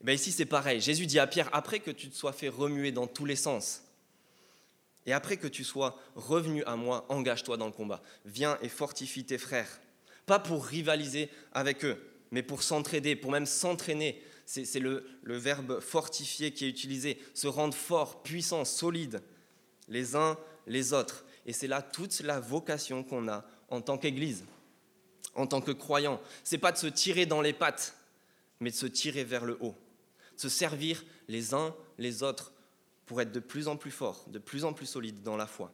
Bien 0.00 0.14
ici 0.14 0.32
c'est 0.32 0.46
pareil, 0.46 0.80
Jésus 0.80 1.06
dit 1.06 1.18
à 1.18 1.26
Pierre, 1.26 1.48
après 1.52 1.80
que 1.80 1.90
tu 1.90 2.08
te 2.08 2.16
sois 2.16 2.32
fait 2.32 2.48
remuer 2.48 2.92
dans 2.92 3.06
tous 3.06 3.24
les 3.24 3.36
sens, 3.36 3.82
et 5.06 5.12
après 5.12 5.36
que 5.36 5.48
tu 5.48 5.64
sois 5.64 6.00
revenu 6.14 6.64
à 6.64 6.76
moi, 6.76 7.04
engage-toi 7.10 7.58
dans 7.58 7.66
le 7.66 7.72
combat. 7.72 8.00
Viens 8.24 8.58
et 8.62 8.70
fortifie 8.70 9.24
tes 9.24 9.36
frères. 9.36 9.80
Pas 10.24 10.38
pour 10.38 10.64
rivaliser 10.64 11.28
avec 11.52 11.84
eux, 11.84 12.02
mais 12.30 12.42
pour 12.42 12.62
s'entraider, 12.62 13.14
pour 13.14 13.30
même 13.30 13.44
s'entraîner. 13.44 14.22
C'est 14.46 14.80
le 14.80 15.04
verbe 15.22 15.80
fortifier 15.80 16.52
qui 16.52 16.64
est 16.64 16.68
utilisé, 16.70 17.18
se 17.34 17.46
rendre 17.46 17.74
fort, 17.74 18.22
puissant, 18.22 18.64
solide, 18.64 19.22
les 19.88 20.16
uns 20.16 20.38
les 20.66 20.92
autres. 20.92 21.24
Et 21.46 21.52
c'est 21.52 21.66
là 21.66 21.82
toute 21.82 22.20
la 22.20 22.40
vocation 22.40 23.04
qu'on 23.04 23.28
a 23.28 23.44
en 23.68 23.80
tant 23.80 23.98
qu'Église, 23.98 24.44
en 25.34 25.46
tant 25.46 25.60
que 25.60 25.72
croyant. 25.72 26.20
C'est 26.42 26.58
pas 26.58 26.72
de 26.72 26.78
se 26.78 26.86
tirer 26.86 27.26
dans 27.26 27.40
les 27.40 27.52
pattes, 27.52 27.96
mais 28.60 28.70
de 28.70 28.76
se 28.76 28.86
tirer 28.86 29.24
vers 29.24 29.44
le 29.44 29.58
haut, 29.60 29.74
de 30.36 30.40
se 30.40 30.48
servir 30.48 31.04
les 31.28 31.54
uns 31.54 31.74
les 31.98 32.22
autres 32.22 32.52
pour 33.06 33.20
être 33.20 33.32
de 33.32 33.40
plus 33.40 33.68
en 33.68 33.76
plus 33.76 33.90
forts, 33.90 34.24
de 34.28 34.38
plus 34.38 34.64
en 34.64 34.72
plus 34.72 34.86
solides 34.86 35.22
dans 35.22 35.36
la 35.36 35.46
foi. 35.46 35.72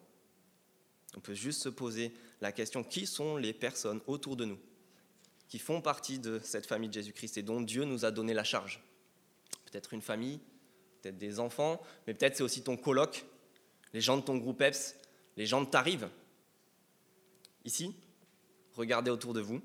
On 1.16 1.20
peut 1.20 1.34
juste 1.34 1.62
se 1.62 1.68
poser 1.68 2.12
la 2.40 2.52
question 2.52 2.82
qui 2.82 3.06
sont 3.06 3.36
les 3.36 3.52
personnes 3.52 4.00
autour 4.06 4.36
de 4.36 4.44
nous 4.44 4.58
qui 5.50 5.58
font 5.58 5.80
partie 5.82 6.20
de 6.20 6.40
cette 6.44 6.64
famille 6.64 6.88
de 6.88 6.94
Jésus-Christ 6.94 7.36
et 7.36 7.42
dont 7.42 7.60
Dieu 7.60 7.84
nous 7.84 8.04
a 8.04 8.12
donné 8.12 8.32
la 8.32 8.44
charge? 8.44 8.80
Peut-être 9.66 9.92
une 9.92 10.00
famille, 10.00 10.38
peut-être 11.02 11.18
des 11.18 11.40
enfants, 11.40 11.82
mais 12.06 12.14
peut-être 12.14 12.36
c'est 12.36 12.44
aussi 12.44 12.62
ton 12.62 12.76
coloc, 12.76 13.26
les 13.92 14.00
gens 14.00 14.16
de 14.16 14.22
ton 14.22 14.36
groupe 14.36 14.60
EPS, 14.60 14.96
les 15.36 15.46
gens 15.46 15.62
de 15.62 15.68
ta 15.68 15.80
rive. 15.80 16.08
Ici, 17.64 17.94
regardez 18.72 19.10
autour 19.10 19.34
de 19.34 19.40
vous 19.40 19.60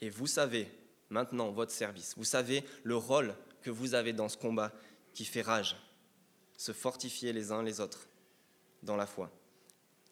et 0.00 0.10
vous 0.10 0.26
savez 0.26 0.68
maintenant 1.10 1.50
votre 1.50 1.72
service, 1.72 2.14
vous 2.16 2.24
savez 2.24 2.64
le 2.82 2.96
rôle 2.96 3.34
que 3.62 3.70
vous 3.70 3.94
avez 3.94 4.12
dans 4.12 4.28
ce 4.28 4.36
combat 4.36 4.72
qui 5.12 5.24
fait 5.24 5.42
rage, 5.42 5.76
se 6.56 6.72
fortifier 6.72 7.32
les 7.32 7.52
uns 7.52 7.62
les 7.62 7.80
autres 7.80 8.08
dans 8.82 8.96
la 8.96 9.06
foi. 9.06 9.30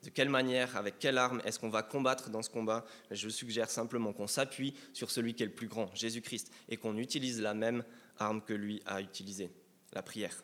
De 0.03 0.09
quelle 0.09 0.31
manière, 0.31 0.77
avec 0.77 0.99
quelle 0.99 1.19
arme 1.19 1.43
est-ce 1.45 1.59
qu'on 1.59 1.69
va 1.69 1.83
combattre 1.83 2.31
dans 2.31 2.43
ce 2.43 2.49
combat? 2.49 2.87
Je 3.11 3.29
suggère 3.29 3.69
simplement 3.69 4.13
qu'on 4.15 4.27
s'appuie 4.27 4.75
sur 4.95 5.11
celui 5.11 5.35
qui 5.35 5.43
est 5.43 5.47
le 5.47 5.53
plus 5.53 5.69
grand, 5.69 5.95
Jésus-Christ, 5.95 6.51
et 6.69 6.79
qu'on 6.79 6.97
utilise 6.97 7.41
la 7.41 7.53
même 7.53 7.85
arme 8.19 8.41
que 8.43 8.55
lui 8.55 8.83
a 8.87 9.03
utilisée, 9.03 9.51
la 9.93 10.03
prière. 10.03 10.43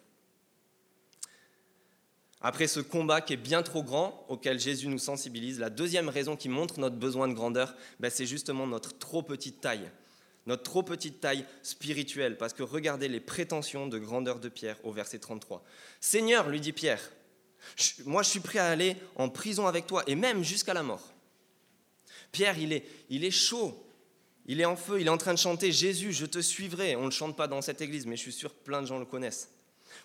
Après 2.48 2.68
ce 2.68 2.78
combat 2.78 3.20
qui 3.20 3.32
est 3.32 3.36
bien 3.36 3.64
trop 3.64 3.82
grand, 3.82 4.24
auquel 4.28 4.60
Jésus 4.60 4.86
nous 4.86 5.00
sensibilise, 5.00 5.58
la 5.58 5.68
deuxième 5.68 6.08
raison 6.08 6.36
qui 6.36 6.48
montre 6.48 6.78
notre 6.78 6.94
besoin 6.94 7.26
de 7.26 7.32
grandeur, 7.32 7.74
ben, 7.98 8.08
c'est 8.08 8.24
justement 8.24 8.68
notre 8.68 8.96
trop 8.96 9.20
petite 9.20 9.60
taille. 9.60 9.90
Notre 10.46 10.62
trop 10.62 10.84
petite 10.84 11.18
taille 11.20 11.44
spirituelle, 11.64 12.38
parce 12.38 12.52
que 12.52 12.62
regardez 12.62 13.08
les 13.08 13.18
prétentions 13.18 13.88
de 13.88 13.98
grandeur 13.98 14.38
de 14.38 14.48
Pierre 14.48 14.76
au 14.84 14.92
verset 14.92 15.18
33. 15.18 15.64
Seigneur, 16.00 16.48
lui 16.48 16.60
dit 16.60 16.72
Pierre, 16.72 17.02
moi 18.04 18.22
je 18.22 18.28
suis 18.28 18.38
prêt 18.38 18.60
à 18.60 18.68
aller 18.68 18.94
en 19.16 19.28
prison 19.28 19.66
avec 19.66 19.88
toi, 19.88 20.04
et 20.06 20.14
même 20.14 20.44
jusqu'à 20.44 20.72
la 20.72 20.84
mort. 20.84 21.14
Pierre, 22.30 22.60
il 22.60 22.72
est, 22.72 22.86
il 23.10 23.24
est 23.24 23.32
chaud, 23.32 23.74
il 24.46 24.60
est 24.60 24.66
en 24.66 24.76
feu, 24.76 25.00
il 25.00 25.08
est 25.08 25.10
en 25.10 25.18
train 25.18 25.34
de 25.34 25.38
chanter 25.40 25.72
Jésus, 25.72 26.12
je 26.12 26.26
te 26.26 26.38
suivrai. 26.38 26.94
On 26.94 27.00
ne 27.00 27.04
le 27.06 27.10
chante 27.10 27.36
pas 27.36 27.48
dans 27.48 27.60
cette 27.60 27.80
église, 27.80 28.06
mais 28.06 28.14
je 28.14 28.22
suis 28.22 28.32
sûr 28.32 28.54
que 28.56 28.62
plein 28.62 28.82
de 28.82 28.86
gens 28.86 29.00
le 29.00 29.04
connaissent 29.04 29.50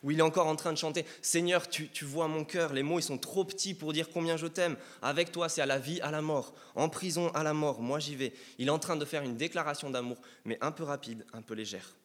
où 0.03 0.11
il 0.11 0.19
est 0.19 0.23
encore 0.23 0.47
en 0.47 0.55
train 0.55 0.73
de 0.73 0.77
chanter 0.77 1.05
Seigneur, 1.21 1.67
tu, 1.69 2.05
vois 2.05 2.27
mon 2.27 2.43
cœur, 2.43 2.73
les 2.73 2.83
mots 2.83 2.99
ils 2.99 3.03
sont 3.03 3.17
trop 3.17 3.43
petits 3.45 3.73
pour 3.73 3.93
dire 3.93 4.09
combien 4.11 4.37
je 4.37 4.47
t'aime. 4.47 4.75
Avec 5.01 5.31
toi, 5.31 5.49
c'est 5.49 5.61
à 5.61 5.65
la 5.65 5.79
vie, 5.79 6.01
à 6.01 6.11
la 6.11 6.21
mort, 6.21 6.53
en 6.75 6.89
prison, 6.89 7.29
à 7.29 7.43
la 7.43 7.53
mort. 7.53 7.81
Moi, 7.81 7.99
j'y 7.99 8.15
vais. 8.15 8.33
Il 8.57 8.67
est 8.67 8.71
en 8.71 8.79
train 8.79 8.95
de 8.95 9.05
faire 9.05 9.23
une 9.23 9.37
déclaration 9.37 9.89
d'amour, 9.89 10.17
mais 10.45 10.57
un 10.61 10.71
peu 10.71 10.83
rapide, 10.83 11.25
un 11.33 11.41
peu 11.41 11.53
légère. 11.53 11.95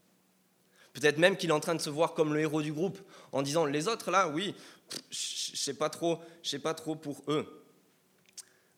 Peut-être 0.93 1.19
même 1.19 1.37
qu'il 1.37 1.51
est 1.51 1.53
en 1.53 1.61
train 1.61 1.75
de 1.75 1.81
se 1.81 1.91
voir 1.91 2.15
comme 2.15 2.33
le 2.33 2.41
héros 2.41 2.63
du 2.63 2.73
groupe, 2.73 2.99
en 3.33 3.43
disant 3.43 3.67
les 3.67 3.87
autres 3.87 4.11
là, 4.11 4.29
oui, 4.29 4.55
je 5.11 5.55
sais 5.55 5.75
pas 5.75 5.91
trop, 5.91 6.21
je 6.43 6.49
sais 6.49 6.59
pas 6.59 6.73
trop 6.73 6.95
pour 6.95 7.23
eux. 7.29 7.67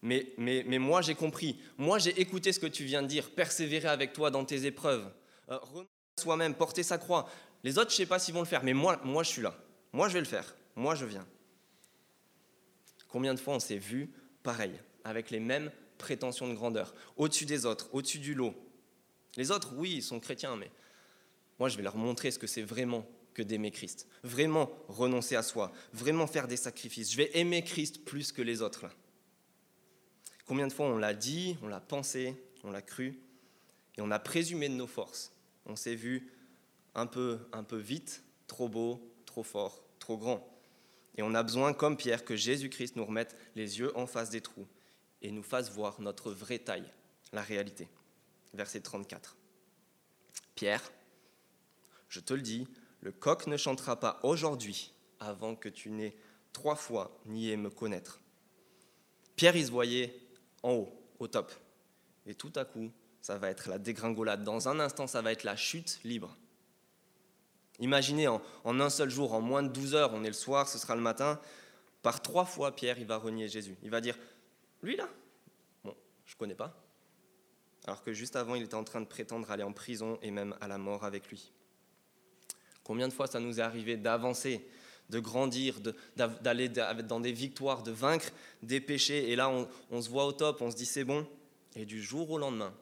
Mais, 0.03 0.33
mais, 0.37 0.65
mais 0.67 0.79
moi 0.79 1.03
j'ai 1.03 1.15
compris, 1.15 1.61
moi 1.77 1.99
j'ai 1.99 2.21
écouté 2.21 2.53
ce 2.53 2.61
que 2.61 2.67
tu 2.67 2.85
viens 2.85 3.03
de 3.03 3.09
dire, 3.09 3.31
persévérer 3.31 3.89
avec 3.89 4.13
toi 4.13 4.31
dans 4.31 4.45
tes 4.45 4.65
épreuves, 4.67 5.09
euh, 5.51 5.59
soi-même, 6.19 6.55
porter 6.55 6.83
sa 6.83 6.99
croix. 6.99 7.29
Les 7.65 7.79
autres, 7.79 7.91
je 7.91 7.95
ne 7.95 7.99
sais 7.99 8.07
pas 8.07 8.19
s'ils 8.19 8.35
vont 8.35 8.41
le 8.41 8.47
faire, 8.47 8.63
mais 8.65 8.75
moi, 8.75 9.01
moi, 9.05 9.23
je 9.23 9.31
suis 9.31 9.43
là. 9.43 9.57
Moi, 9.93 10.09
je 10.09 10.15
vais 10.15 10.21
le 10.21 10.27
faire. 10.27 10.55
Moi, 10.77 10.95
je 10.95 11.05
viens. 11.05 11.27
Combien 13.09 13.35
de 13.35 13.41
fois 13.41 13.55
on 13.55 13.61
s'est 13.61 13.79
vu 13.79 14.11
pareil, 14.43 14.73
avec 15.05 15.31
les 15.31 15.41
mêmes 15.41 15.73
prétentions 15.97 16.49
de 16.49 16.55
grandeur, 16.55 16.95
au-dessus 17.17 17.47
des 17.47 17.67
autres, 17.67 17.89
au-dessus 17.93 18.19
du 18.19 18.35
lot? 18.35 18.55
Les 19.37 19.51
autres, 19.51 19.73
oui, 19.77 19.95
ils 19.97 20.03
sont 20.03 20.21
chrétiens, 20.21 20.57
mais 20.57 20.71
moi, 21.59 21.69
je 21.69 21.77
vais 21.77 21.83
leur 21.83 21.97
montrer 21.97 22.31
ce 22.31 22.39
que 22.39 22.47
c'est 22.47 22.63
vraiment 22.63 23.05
que 23.35 23.43
d'aimer 23.43 23.71
Christ. 23.71 24.07
Vraiment 24.23 24.71
renoncer 24.89 25.37
à 25.37 25.43
soi, 25.43 25.73
vraiment 25.93 26.27
faire 26.27 26.49
des 26.49 26.57
sacrifices. 26.57 27.13
Je 27.13 27.17
vais 27.17 27.31
aimer 27.39 27.63
Christ 27.63 28.05
plus 28.05 28.33
que 28.33 28.43
les 28.43 28.63
autres. 28.63 28.87
Combien 30.47 30.67
de 30.67 30.73
fois 30.73 30.87
on 30.87 30.97
l'a 30.97 31.15
dit, 31.15 31.57
on 31.63 31.69
l'a 31.69 31.81
pensé, 31.81 32.35
on 32.65 32.71
l'a 32.71 32.83
cru, 32.83 33.21
et 33.97 34.01
on 34.01 34.11
a 34.11 34.19
présumé 34.19 34.69
de 34.69 34.75
nos 34.75 34.87
forces? 34.87 35.33
On 35.67 35.77
s'est 35.77 35.95
vu 35.95 36.31
un 36.99 37.07
peu, 37.07 37.39
un 37.53 37.63
peu 37.63 37.77
vite, 37.77 38.25
trop 38.47 38.69
beau, 38.69 39.01
trop 39.25 39.43
fort, 39.43 39.83
trop 39.99 40.17
grand. 40.17 40.47
Et 41.17 41.23
on 41.23 41.35
a 41.35 41.43
besoin, 41.43 41.73
comme 41.73 41.97
Pierre, 41.97 42.25
que 42.25 42.37
Jésus-Christ 42.37 42.97
nous 42.97 43.05
remette 43.05 43.37
les 43.55 43.79
yeux 43.79 43.97
en 43.97 44.07
face 44.07 44.31
des 44.31 44.41
trous 44.41 44.67
et 45.23 45.31
nous 45.31 45.43
fasse 45.43 45.71
voir 45.71 46.01
notre 46.01 46.31
vraie 46.31 46.59
taille, 46.59 46.91
la 47.33 47.43
réalité. 47.43 47.89
Verset 48.55 48.81
34. 48.81 49.37
Pierre, 50.55 50.83
je 52.09 52.21
te 52.21 52.35
le 52.35 52.43
dis, 52.43 52.67
le 53.01 53.13
coq 53.13 53.47
ne 53.47 53.57
chantera 53.57 53.99
pas 53.99 54.21
aujourd'hui 54.23 54.93
avant 55.21 55.55
que 55.55 55.69
tu 55.69 55.91
n'aies 55.91 56.17
trois 56.53 56.77
fois 56.77 57.17
nié 57.27 57.57
me 57.57 57.71
connaître. 57.71 58.21
Pierre, 59.37 59.57
il 59.57 59.67
se 59.67 59.71
voyait 59.71 60.19
en 60.63 60.73
haut, 60.73 60.89
au 61.19 61.29
top. 61.29 61.53
Et 62.27 62.35
tout 62.35 62.53
à 62.57 62.65
coup, 62.65 62.91
ça 63.21 63.39
va 63.39 63.51
être 63.51 63.69
la 63.69 63.79
dégringolade. 63.79 64.43
Dans 64.43 64.69
un 64.69 64.81
instant, 64.81 65.07
ça 65.07 65.23
va 65.23 65.33
être 65.33 65.45
la 65.45 65.57
chute 65.57 66.01
libre. 66.05 66.37
Imaginez 67.81 68.27
en, 68.29 68.41
un 68.65 68.91
seul 68.91 69.09
jour, 69.09 69.35
en 69.35 69.41
moins 69.41 69.63
de 69.63 69.69
12 69.69 69.95
heures, 69.95 70.13
on 70.13 70.25
est 70.25 70.29
le 70.29 70.33
soir, 70.33 70.69
ce 70.69 70.79
sera 70.79 70.97
le 70.97 71.01
matin, 71.01 71.41
par 72.03 72.23
trois 72.23 72.45
fois, 72.45 72.75
Pierre, 72.75 72.99
il 72.99 73.07
va 73.07 73.17
renier 73.17 73.49
Jésus. 73.49 73.77
Il 73.83 73.91
va 73.91 74.01
dire, 74.01 74.17
lui 74.83 74.97
là, 74.97 75.09
bon, 75.85 75.95
je 76.25 76.35
ne 76.35 76.39
connais 76.39 76.55
pas. 76.55 76.75
Alors 77.87 78.03
que 78.03 78.13
juste 78.13 78.37
avant, 78.37 78.55
il 78.55 78.65
était 78.65 78.75
en 78.75 78.85
train 78.85 79.01
de 79.01 79.07
prétendre 79.07 79.51
aller 79.51 79.63
en 79.63 79.73
prison 79.73 80.19
et 80.23 80.31
même 80.31 80.57
à 80.61 80.69
la 80.69 80.79
mort 80.79 81.05
avec 81.05 81.29
lui. 81.29 81.53
Combien 82.83 83.09
de 83.09 83.13
fois 83.13 83.27
ça 83.27 83.41
nous 83.41 83.61
est 83.61 83.63
arrivé 83.63 83.97
d'avancer, 83.97 84.67
de 85.11 85.21
grandir, 85.21 85.81
d'aller 86.17 86.69
dans 86.69 87.21
des 87.21 87.33
victoires, 87.33 87.83
de 87.83 87.91
vaincre 87.91 88.31
des 88.63 88.81
péchés, 88.81 89.31
et 89.31 89.37
là 89.37 89.49
on, 89.49 89.69
on 89.91 90.03
se 90.03 90.11
voit 90.11 90.27
au 90.27 90.33
top, 90.33 90.61
on 90.63 90.71
se 90.71 90.77
dit 90.77 90.87
c'est 90.87 91.05
bon, 91.05 91.27
et 91.77 91.85
du 91.85 92.03
jour 92.03 92.31
au 92.31 92.39
lendemain, 92.39 92.75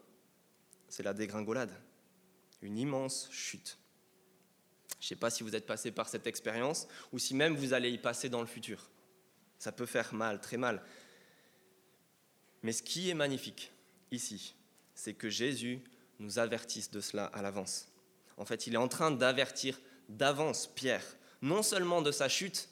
c'est 0.88 1.02
la 1.02 1.12
dégringolade, 1.12 1.72
une 2.62 2.78
immense 2.78 3.28
chute. 3.30 3.78
Je 5.00 5.04
ne 5.04 5.08
sais 5.08 5.16
pas 5.16 5.30
si 5.30 5.42
vous 5.42 5.54
êtes 5.54 5.66
passé 5.66 5.90
par 5.90 6.08
cette 6.08 6.26
expérience 6.26 6.88
ou 7.12 7.18
si 7.18 7.34
même 7.34 7.54
vous 7.54 7.72
allez 7.72 7.90
y 7.90 7.98
passer 7.98 8.28
dans 8.28 8.40
le 8.40 8.46
futur. 8.46 8.90
Ça 9.58 9.72
peut 9.72 9.86
faire 9.86 10.14
mal, 10.14 10.40
très 10.40 10.56
mal. 10.56 10.82
Mais 12.62 12.72
ce 12.72 12.82
qui 12.82 13.10
est 13.10 13.14
magnifique 13.14 13.72
ici, 14.10 14.54
c'est 14.94 15.14
que 15.14 15.28
Jésus 15.28 15.80
nous 16.18 16.38
avertisse 16.38 16.90
de 16.90 17.00
cela 17.00 17.26
à 17.26 17.42
l'avance. 17.42 17.88
En 18.36 18.44
fait, 18.44 18.66
il 18.66 18.74
est 18.74 18.78
en 18.78 18.88
train 18.88 19.10
d'avertir 19.10 19.78
d'avance 20.08 20.66
Pierre, 20.74 21.04
non 21.42 21.62
seulement 21.62 22.02
de 22.02 22.10
sa 22.10 22.28
chute, 22.28 22.68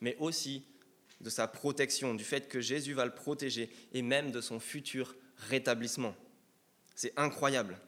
mais 0.00 0.16
aussi 0.18 0.64
de 1.20 1.30
sa 1.30 1.48
protection, 1.48 2.14
du 2.14 2.24
fait 2.24 2.48
que 2.48 2.60
Jésus 2.60 2.94
va 2.94 3.04
le 3.04 3.14
protéger 3.14 3.70
et 3.92 4.02
même 4.02 4.30
de 4.30 4.40
son 4.40 4.60
futur 4.60 5.16
rétablissement. 5.36 6.14
C'est 6.94 7.12
incroyable. 7.16 7.78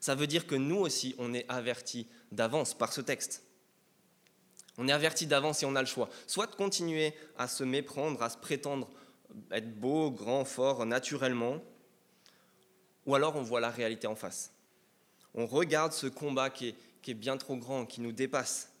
Ça 0.00 0.14
veut 0.14 0.26
dire 0.26 0.46
que 0.46 0.54
nous 0.54 0.78
aussi, 0.78 1.14
on 1.18 1.34
est 1.34 1.44
avertis 1.48 2.06
d'avance 2.32 2.74
par 2.74 2.92
ce 2.92 3.00
texte. 3.00 3.42
On 4.78 4.88
est 4.88 4.92
averti 4.92 5.26
d'avance 5.26 5.62
et 5.62 5.66
on 5.66 5.76
a 5.76 5.80
le 5.80 5.86
choix. 5.86 6.08
Soit 6.26 6.46
de 6.46 6.54
continuer 6.54 7.14
à 7.36 7.48
se 7.48 7.64
méprendre, 7.64 8.22
à 8.22 8.30
se 8.30 8.38
prétendre 8.38 8.88
être 9.50 9.78
beau, 9.78 10.10
grand, 10.10 10.44
fort, 10.44 10.86
naturellement, 10.86 11.62
ou 13.06 13.14
alors 13.14 13.36
on 13.36 13.42
voit 13.42 13.60
la 13.60 13.70
réalité 13.70 14.06
en 14.06 14.14
face. 14.14 14.52
On 15.34 15.46
regarde 15.46 15.92
ce 15.92 16.06
combat 16.06 16.50
qui 16.50 16.68
est, 16.68 16.74
qui 17.02 17.12
est 17.12 17.14
bien 17.14 17.36
trop 17.36 17.56
grand, 17.56 17.86
qui 17.86 18.00
nous 18.00 18.12
dépasse, 18.12 18.72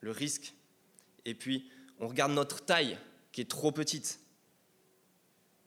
le 0.00 0.10
risque, 0.10 0.54
et 1.24 1.34
puis 1.34 1.70
on 1.98 2.08
regarde 2.08 2.32
notre 2.32 2.64
taille 2.64 2.98
qui 3.32 3.40
est 3.40 3.50
trop 3.50 3.72
petite, 3.72 4.20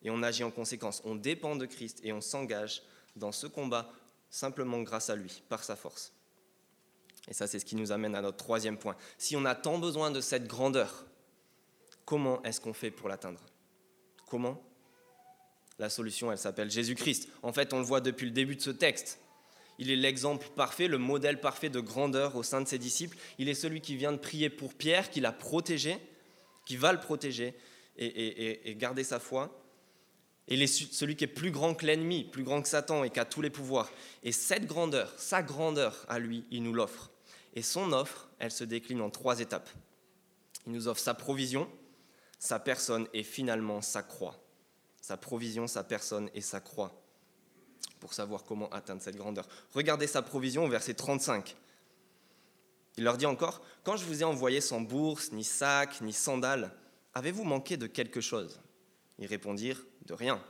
et 0.02 0.10
on 0.10 0.22
agit 0.22 0.44
en 0.44 0.52
conséquence. 0.52 1.02
On 1.06 1.16
dépend 1.16 1.56
de 1.56 1.66
Christ 1.66 2.00
et 2.04 2.12
on 2.12 2.22
s'engage 2.22 2.84
dans 3.16 3.32
ce 3.32 3.48
combat 3.48 3.89
simplement 4.30 4.82
grâce 4.82 5.10
à 5.10 5.16
lui, 5.16 5.44
par 5.48 5.63
sa 5.63 5.76
force. 5.76 6.12
Et 7.28 7.34
ça, 7.34 7.48
c'est 7.48 7.60
ce 7.60 7.66
qui 7.66 7.76
nous 7.76 7.92
amène 7.92 8.16
à 8.16 8.22
notre 8.22 8.38
troisième 8.38 8.78
point. 8.78 8.96
Si 9.18 9.36
on 9.36 9.46
a 9.46 9.56
tant 9.56 9.78
besoin 9.78 10.12
de 10.12 10.22
cette 10.22 10.48
grandeur, 10.48 11.06
comment 12.06 12.44
est-ce 12.44 12.60
qu'on 12.60 12.74
fait 12.74 12.92
pour 12.92 13.08
l'atteindre? 13.08 13.40
Comment? 14.28 14.62
La 15.80 15.90
solution, 15.90 16.32
elle 16.32 16.38
s'appelle 16.38 16.70
Jésus-Christ. 16.70 17.30
En 17.42 17.54
fait, 17.54 17.74
on 17.74 17.80
le 17.80 17.86
voit 17.86 18.02
depuis 18.02 18.26
le 18.26 18.32
début 18.32 18.56
de 18.56 18.62
ce 18.62 18.70
texte. 18.70 19.20
Il 19.80 19.90
est 19.90 19.96
l'exemple 19.96 20.48
parfait, 20.56 20.88
le 20.88 20.98
modèle 20.98 21.40
parfait 21.40 21.70
de 21.70 21.80
grandeur 21.80 22.36
au 22.36 22.44
sein 22.44 22.62
de 22.62 22.68
ses 22.68 22.78
disciples. 22.78 23.18
Il 23.40 23.50
est 23.50 23.56
celui 23.56 23.82
qui 23.82 23.96
vient 23.96 24.12
de 24.12 24.18
prier 24.18 24.50
pour 24.50 24.74
Pierre, 24.74 25.10
qui 25.10 25.20
l'a 25.20 25.32
protégé, 25.32 25.98
qui 26.66 26.78
va 26.78 26.94
le 26.94 27.00
protéger 27.00 27.56
et, 27.98 28.76
garder 28.78 29.04
sa 29.04 29.20
foi. 29.20 29.60
Il 30.48 30.62
est 30.62 30.68
celui 30.68 31.16
qui 31.16 31.24
est 31.24 31.28
plus 31.28 31.52
grand 31.52 31.74
que 31.74 31.86
l'ennemi, 31.86 32.26
plus 32.26 32.44
grand 32.44 32.62
que 32.62 32.68
Satan 32.68 33.04
et 33.04 33.10
qui 33.10 33.20
a 33.20 33.26
tous 33.26 33.42
les 33.42 33.50
pouvoirs. 33.50 33.90
Et 34.24 34.32
cette 34.32 34.66
grandeur, 34.66 35.14
sa 35.18 35.42
grandeur 35.42 36.06
à 36.10 36.20
lui, 36.20 36.44
il 36.52 36.64
nous 36.64 36.74
l'offre. 36.74 37.12
Et 37.54 37.62
son 37.62 37.94
offre, 37.94 38.28
elle 38.39 38.52
se 38.52 38.63
décline 38.63 39.02
en 39.02 39.10
trois 39.10 39.39
étapes. 39.39 39.70
Il 40.66 40.74
nous 40.74 40.88
offre 40.88 41.00
sa 41.00 41.13
provision, 41.13 41.70
sa 42.39 42.60
personne 42.60 43.08
et 43.13 43.24
finalement 43.24 43.82
sa 43.82 44.02
croix. 44.02 44.39
Sa 45.02 45.18
provision, 45.18 45.68
sa 45.68 45.84
personne 45.84 46.30
et 46.34 46.42
sa 46.42 46.60
croix. 46.60 47.00
Pour 48.00 48.13
savoir 48.13 48.44
comment 48.44 48.70
atteindre 48.70 49.02
cette 49.02 49.18
grandeur. 49.18 49.48
Regardez 49.74 50.08
sa 50.08 50.22
provision 50.22 50.66
au 50.66 50.70
verset 50.70 50.94
35. 50.94 51.56
Il 52.98 53.04
leur 53.04 53.18
dit 53.18 53.26
encore, 53.26 53.62
Quand 53.84 53.98
je 53.98 54.06
vous 54.06 54.22
ai 54.22 54.26
envoyé 54.26 54.62
sans 54.62 54.82
bourse, 54.82 55.32
ni 55.32 55.44
sac, 55.44 56.02
ni 56.02 56.13
sandales, 56.13 56.72
avez-vous 57.13 57.44
manqué 57.44 57.78
de 57.78 57.88
quelque 57.88 58.22
chose? 58.22 58.62
Ils 59.20 59.28
répondirent, 59.28 59.84
de 60.06 60.13
rien. 60.13 60.44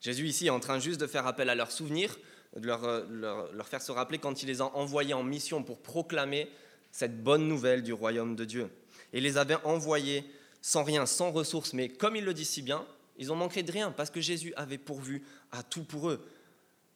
Jésus 0.00 0.26
ici 0.26 0.46
est 0.46 0.50
en 0.50 0.60
train 0.60 0.78
juste 0.78 1.00
de 1.00 1.06
faire 1.06 1.26
appel 1.26 1.50
à 1.50 1.54
leurs 1.54 1.72
souvenirs, 1.72 2.18
de 2.56 2.66
leur, 2.66 3.06
leur, 3.08 3.68
faire 3.68 3.82
se 3.82 3.92
rappeler 3.92 4.18
quand 4.18 4.42
il 4.42 4.46
les 4.46 4.60
a 4.60 4.64
envoyés 4.76 5.14
en 5.14 5.22
mission 5.22 5.62
pour 5.62 5.78
proclamer 5.78 6.48
cette 6.90 7.22
bonne 7.22 7.46
nouvelle 7.46 7.82
du 7.82 7.92
royaume 7.92 8.34
de 8.34 8.44
Dieu. 8.44 8.70
Et 9.12 9.20
les 9.20 9.38
avait 9.38 9.56
envoyés 9.64 10.24
sans 10.60 10.82
rien, 10.82 11.06
sans 11.06 11.30
ressources, 11.30 11.72
mais 11.72 11.88
comme 11.88 12.16
il 12.16 12.24
le 12.24 12.34
dit 12.34 12.44
si 12.44 12.62
bien, 12.62 12.84
ils 13.18 13.32
ont 13.32 13.36
manqué 13.36 13.62
de 13.62 13.70
rien 13.70 13.92
parce 13.92 14.10
que 14.10 14.20
Jésus 14.20 14.52
avait 14.56 14.78
pourvu 14.78 15.22
à 15.52 15.62
tout 15.62 15.84
pour 15.84 16.10
eux, 16.10 16.26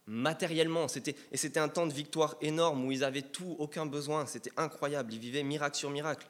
matériellement. 0.06 0.88
C'était, 0.88 1.14
et 1.32 1.36
c'était 1.36 1.60
un 1.60 1.68
temps 1.68 1.86
de 1.86 1.92
victoire 1.92 2.36
énorme 2.40 2.84
où 2.84 2.92
ils 2.92 3.04
avaient 3.04 3.22
tout, 3.22 3.56
aucun 3.58 3.86
besoin. 3.86 4.26
C'était 4.26 4.52
incroyable. 4.56 5.12
Ils 5.12 5.20
vivaient 5.20 5.42
miracle 5.42 5.76
sur 5.76 5.90
miracle. 5.90 6.26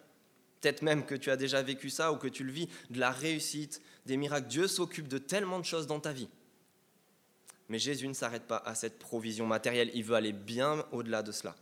Peut-être 0.60 0.82
même 0.82 1.04
que 1.04 1.14
tu 1.14 1.30
as 1.30 1.36
déjà 1.36 1.62
vécu 1.62 1.90
ça 1.90 2.12
ou 2.12 2.16
que 2.16 2.28
tu 2.28 2.42
le 2.42 2.52
vis, 2.52 2.68
de 2.90 2.98
la 2.98 3.10
réussite, 3.10 3.82
des 4.06 4.16
miracles. 4.16 4.48
Dieu 4.48 4.66
s'occupe 4.66 5.08
de 5.08 5.18
tellement 5.18 5.58
de 5.58 5.64
choses 5.64 5.86
dans 5.86 6.00
ta 6.00 6.12
vie. 6.12 6.28
Mais 7.68 7.78
Jésus 7.78 8.08
ne 8.08 8.12
s'arrête 8.12 8.44
pas 8.44 8.62
à 8.64 8.74
cette 8.74 8.98
provision 8.98 9.46
matérielle. 9.46 9.90
Il 9.94 10.04
veut 10.04 10.16
aller 10.16 10.32
bien 10.32 10.84
au-delà 10.92 11.22
de 11.22 11.32
cela, 11.32 11.54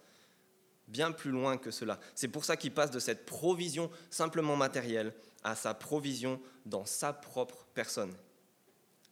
bien 0.88 1.12
plus 1.12 1.31
loin 1.31 1.57
que 1.57 1.71
cela. 1.71 2.01
C'est 2.15 2.29
pour 2.29 2.45
ça 2.45 2.57
qu'il 2.57 2.73
passe 2.73 2.91
de 2.91 2.99
cette 2.99 3.25
provision 3.25 3.91
simplement 4.11 4.57
matérielle 4.57 5.15
à 5.45 5.55
sa 5.55 5.75
provision 5.75 6.41
dans 6.67 6.85
sa 6.85 7.12
propre 7.12 7.67
personne. 7.75 8.15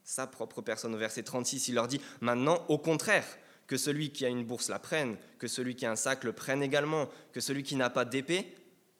Sa 0.04 0.26
propre 0.26 0.62
personne. 0.62 0.94
Au 0.94 0.98
verset 0.98 1.22
36, 1.22 1.68
il 1.68 1.74
leur 1.74 1.88
dit, 1.88 2.00
maintenant, 2.20 2.64
au 2.68 2.78
contraire, 2.78 3.26
que 3.66 3.76
celui 3.76 4.10
qui 4.10 4.24
a 4.26 4.28
une 4.28 4.44
bourse 4.44 4.68
la 4.68 4.80
prenne, 4.80 5.16
que 5.38 5.46
celui 5.46 5.76
qui 5.76 5.86
a 5.86 5.92
un 5.92 5.96
sac 5.96 6.24
le 6.24 6.32
prenne 6.32 6.62
également, 6.62 7.08
que 7.32 7.40
celui 7.40 7.62
qui 7.62 7.76
n'a 7.76 7.88
pas 7.88 8.04
d'épée 8.04 8.52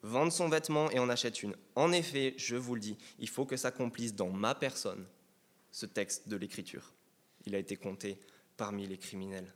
vendre 0.03 0.31
son 0.31 0.49
vêtement 0.49 0.89
et 0.91 0.99
en 0.99 1.09
achète 1.09 1.43
une. 1.43 1.55
En 1.75 1.91
effet, 1.91 2.33
je 2.37 2.55
vous 2.55 2.75
le 2.75 2.81
dis, 2.81 2.97
il 3.19 3.29
faut 3.29 3.45
que 3.45 3.57
s'accomplisse 3.57 4.15
dans 4.15 4.29
ma 4.29 4.55
personne 4.55 5.05
ce 5.71 5.85
texte 5.85 6.27
de 6.27 6.37
l'Écriture. 6.37 6.93
Il 7.45 7.55
a 7.55 7.57
été 7.57 7.75
compté 7.75 8.17
parmi 8.57 8.87
les 8.87 8.97
criminels. 8.97 9.53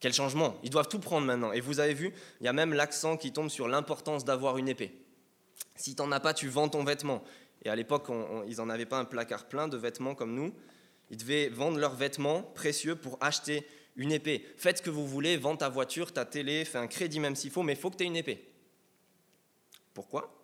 Quel 0.00 0.14
changement 0.14 0.58
Ils 0.62 0.70
doivent 0.70 0.88
tout 0.88 0.98
prendre 0.98 1.26
maintenant. 1.26 1.52
Et 1.52 1.60
vous 1.60 1.78
avez 1.78 1.94
vu, 1.94 2.12
il 2.40 2.46
y 2.46 2.48
a 2.48 2.52
même 2.52 2.72
l'accent 2.72 3.16
qui 3.16 3.32
tombe 3.32 3.50
sur 3.50 3.68
l'importance 3.68 4.24
d'avoir 4.24 4.56
une 4.56 4.68
épée. 4.68 4.92
Si 5.76 5.94
tu 5.94 6.02
n'en 6.02 6.10
as 6.12 6.20
pas, 6.20 6.32
tu 6.32 6.48
vends 6.48 6.68
ton 6.68 6.84
vêtement. 6.84 7.22
Et 7.62 7.68
à 7.68 7.76
l'époque, 7.76 8.08
ils 8.48 8.56
n'en 8.56 8.70
avaient 8.70 8.86
pas 8.86 8.98
un 8.98 9.04
placard 9.04 9.46
plein 9.46 9.68
de 9.68 9.76
vêtements 9.76 10.14
comme 10.14 10.34
nous. 10.34 10.54
Ils 11.10 11.18
devaient 11.18 11.48
vendre 11.48 11.78
leurs 11.78 11.94
vêtements 11.94 12.42
précieux 12.42 12.96
pour 12.96 13.18
acheter 13.20 13.66
une 13.96 14.12
épée. 14.12 14.46
Faites 14.56 14.78
ce 14.78 14.82
que 14.82 14.90
vous 14.90 15.06
voulez, 15.06 15.36
vends 15.36 15.56
ta 15.56 15.68
voiture, 15.68 16.12
ta 16.12 16.24
télé, 16.24 16.64
fais 16.64 16.78
un 16.78 16.86
crédit 16.86 17.20
même 17.20 17.36
s'il 17.36 17.50
faut, 17.50 17.62
mais 17.62 17.74
il 17.74 17.78
faut 17.78 17.90
que 17.90 17.96
tu 17.96 18.04
aies 18.04 18.06
une 18.06 18.16
épée. 18.16 18.48
Pourquoi? 19.92 20.34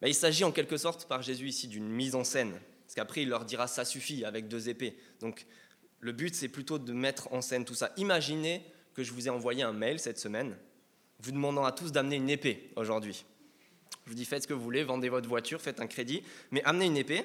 Ben, 0.00 0.08
Il 0.08 0.14
s'agit 0.14 0.44
en 0.44 0.52
quelque 0.52 0.78
sorte 0.78 1.06
par 1.06 1.20
Jésus 1.20 1.48
ici 1.48 1.68
d'une 1.68 1.88
mise 1.88 2.14
en 2.14 2.24
scène. 2.24 2.58
Parce 2.92 3.06
qu'après, 3.06 3.22
il 3.22 3.30
leur 3.30 3.46
dira 3.46 3.68
ça 3.68 3.86
suffit 3.86 4.22
avec 4.26 4.48
deux 4.48 4.68
épées. 4.68 4.94
Donc 5.20 5.46
le 6.00 6.12
but, 6.12 6.34
c'est 6.34 6.48
plutôt 6.48 6.78
de 6.78 6.92
mettre 6.92 7.32
en 7.32 7.40
scène 7.40 7.64
tout 7.64 7.72
ça. 7.72 7.90
Imaginez 7.96 8.62
que 8.92 9.02
je 9.02 9.14
vous 9.14 9.28
ai 9.28 9.30
envoyé 9.30 9.62
un 9.62 9.72
mail 9.72 9.98
cette 9.98 10.18
semaine, 10.18 10.54
vous 11.20 11.32
demandant 11.32 11.64
à 11.64 11.72
tous 11.72 11.90
d'amener 11.90 12.16
une 12.16 12.28
épée 12.28 12.70
aujourd'hui. 12.76 13.24
Je 14.04 14.10
vous 14.10 14.14
dis 14.14 14.26
faites 14.26 14.42
ce 14.42 14.46
que 14.46 14.52
vous 14.52 14.60
voulez, 14.60 14.84
vendez 14.84 15.08
votre 15.08 15.26
voiture, 15.26 15.62
faites 15.62 15.80
un 15.80 15.86
crédit, 15.86 16.22
mais 16.50 16.62
amenez 16.64 16.84
une 16.84 16.98
épée. 16.98 17.24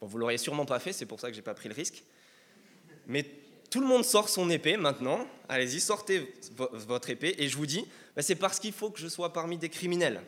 Bon, 0.00 0.06
vous 0.06 0.16
l'auriez 0.16 0.38
sûrement 0.38 0.64
pas 0.64 0.78
fait, 0.78 0.94
c'est 0.94 1.04
pour 1.04 1.20
ça 1.20 1.28
que 1.28 1.36
j'ai 1.36 1.42
pas 1.42 1.52
pris 1.52 1.68
le 1.68 1.74
risque. 1.74 2.02
Mais 3.06 3.26
tout 3.68 3.82
le 3.82 3.86
monde 3.86 4.06
sort 4.06 4.30
son 4.30 4.48
épée 4.48 4.78
maintenant. 4.78 5.28
Allez-y, 5.50 5.80
sortez 5.80 6.34
votre 6.56 7.10
épée. 7.10 7.34
Et 7.36 7.48
je 7.48 7.58
vous 7.58 7.66
dis, 7.66 7.84
ben, 8.16 8.22
c'est 8.22 8.36
parce 8.36 8.58
qu'il 8.58 8.72
faut 8.72 8.88
que 8.88 9.00
je 9.00 9.08
sois 9.08 9.34
parmi 9.34 9.58
des 9.58 9.68
criminels. 9.68 10.22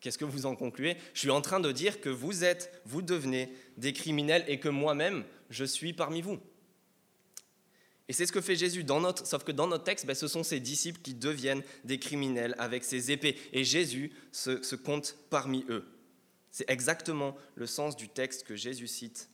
Qu'est-ce 0.00 0.18
que 0.18 0.24
vous 0.24 0.46
en 0.46 0.54
concluez? 0.54 0.96
Je 1.12 1.20
suis 1.20 1.30
en 1.30 1.40
train 1.40 1.60
de 1.60 1.72
dire 1.72 2.00
que 2.00 2.08
vous 2.08 2.44
êtes, 2.44 2.82
vous 2.84 3.02
devenez 3.02 3.52
des 3.76 3.92
criminels 3.92 4.44
et 4.46 4.60
que 4.60 4.68
moi-même, 4.68 5.24
je 5.50 5.64
suis 5.64 5.92
parmi 5.92 6.22
vous. 6.22 6.38
Et 8.08 8.12
c'est 8.12 8.24
ce 8.24 8.32
que 8.32 8.40
fait 8.40 8.56
Jésus, 8.56 8.84
dans 8.84 9.00
notre, 9.00 9.26
sauf 9.26 9.44
que 9.44 9.52
dans 9.52 9.66
notre 9.66 9.84
texte, 9.84 10.06
ben, 10.06 10.14
ce 10.14 10.28
sont 10.28 10.42
ses 10.42 10.60
disciples 10.60 11.00
qui 11.02 11.14
deviennent 11.14 11.62
des 11.84 11.98
criminels 11.98 12.54
avec 12.58 12.84
ses 12.84 13.10
épées. 13.10 13.36
Et 13.52 13.64
Jésus 13.64 14.12
se, 14.32 14.62
se 14.62 14.76
compte 14.76 15.16
parmi 15.28 15.64
eux. 15.68 15.84
C'est 16.50 16.70
exactement 16.70 17.36
le 17.54 17.66
sens 17.66 17.96
du 17.96 18.08
texte 18.08 18.44
que 18.44 18.56
Jésus 18.56 18.86
cite. 18.86 19.28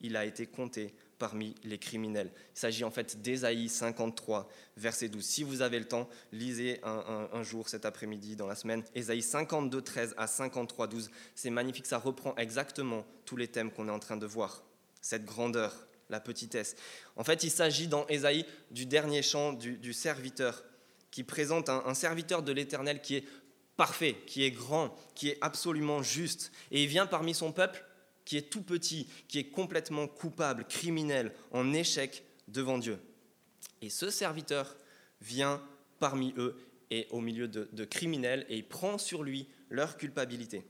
Il 0.00 0.16
a 0.16 0.24
été 0.24 0.46
compté 0.46 0.94
parmi 1.18 1.54
les 1.64 1.78
criminels. 1.78 2.30
Il 2.54 2.58
s'agit 2.58 2.84
en 2.84 2.90
fait 2.90 3.22
d'Ésaïe 3.22 3.68
53, 3.68 4.48
verset 4.76 5.08
12. 5.08 5.24
Si 5.24 5.44
vous 5.44 5.62
avez 5.62 5.78
le 5.78 5.86
temps, 5.86 6.08
lisez 6.32 6.80
un, 6.82 7.42
jour 7.42 7.68
cet 7.68 7.84
après-midi 7.84 8.36
dans 8.36 8.46
la 8.46 8.54
semaine. 8.54 8.84
Ésaïe 8.94 9.22
52, 9.22 9.80
13 9.80 10.14
à 10.16 10.26
53, 10.26 10.86
12. 10.86 11.10
C'est 11.34 11.50
magnifique, 11.50 11.86
ça 11.86 11.98
reprend 11.98 12.34
exactement 12.36 13.04
tous 13.24 13.36
les 13.36 13.48
thèmes 13.48 13.70
qu'on 13.70 13.88
est 13.88 13.92
en 13.92 13.98
train 13.98 14.16
de 14.16 14.26
voir. 14.26 14.62
Cette 15.00 15.24
grandeur, 15.24 15.86
la 16.10 16.20
petitesse. 16.20 16.76
En 17.16 17.24
fait, 17.24 17.42
il 17.42 17.50
s'agit 17.50 17.88
dans 17.88 18.06
Ésaïe 18.08 18.46
du 18.70 18.86
dernier 18.86 19.22
chant 19.22 19.52
du, 19.52 19.92
serviteur, 19.92 20.64
qui 21.10 21.24
présente 21.24 21.68
un, 21.68 21.82
un 21.86 21.94
serviteur 21.94 22.42
de 22.42 22.52
l'Éternel 22.52 23.00
qui 23.00 23.16
est 23.16 23.24
parfait, 23.76 24.16
qui 24.26 24.44
est 24.44 24.50
grand, 24.50 24.94
qui 25.14 25.30
est 25.30 25.38
absolument 25.40 26.02
juste. 26.02 26.52
Et 26.70 26.82
il 26.82 26.88
vient 26.88 27.06
parmi 27.06 27.34
son 27.34 27.52
peuple 27.52 27.84
qui 28.26 28.36
est 28.36 28.50
tout 28.50 28.60
petit, 28.60 29.08
qui 29.28 29.38
est 29.38 29.48
complètement 29.48 30.06
coupable, 30.06 30.66
criminel, 30.66 31.32
en 31.52 31.72
échec 31.72 32.24
devant 32.48 32.76
Dieu. 32.76 32.98
Et 33.80 33.88
ce 33.88 34.10
serviteur 34.10 34.76
vient 35.22 35.62
parmi 35.98 36.34
eux 36.36 36.56
et 36.90 37.06
au 37.10 37.20
milieu 37.20 37.48
de, 37.48 37.84
criminels 37.84 38.44
et 38.48 38.56
il 38.56 38.68
prend 38.68 38.98
sur 38.98 39.22
lui 39.22 39.48
leur 39.70 39.96
culpabilité. 39.96 40.62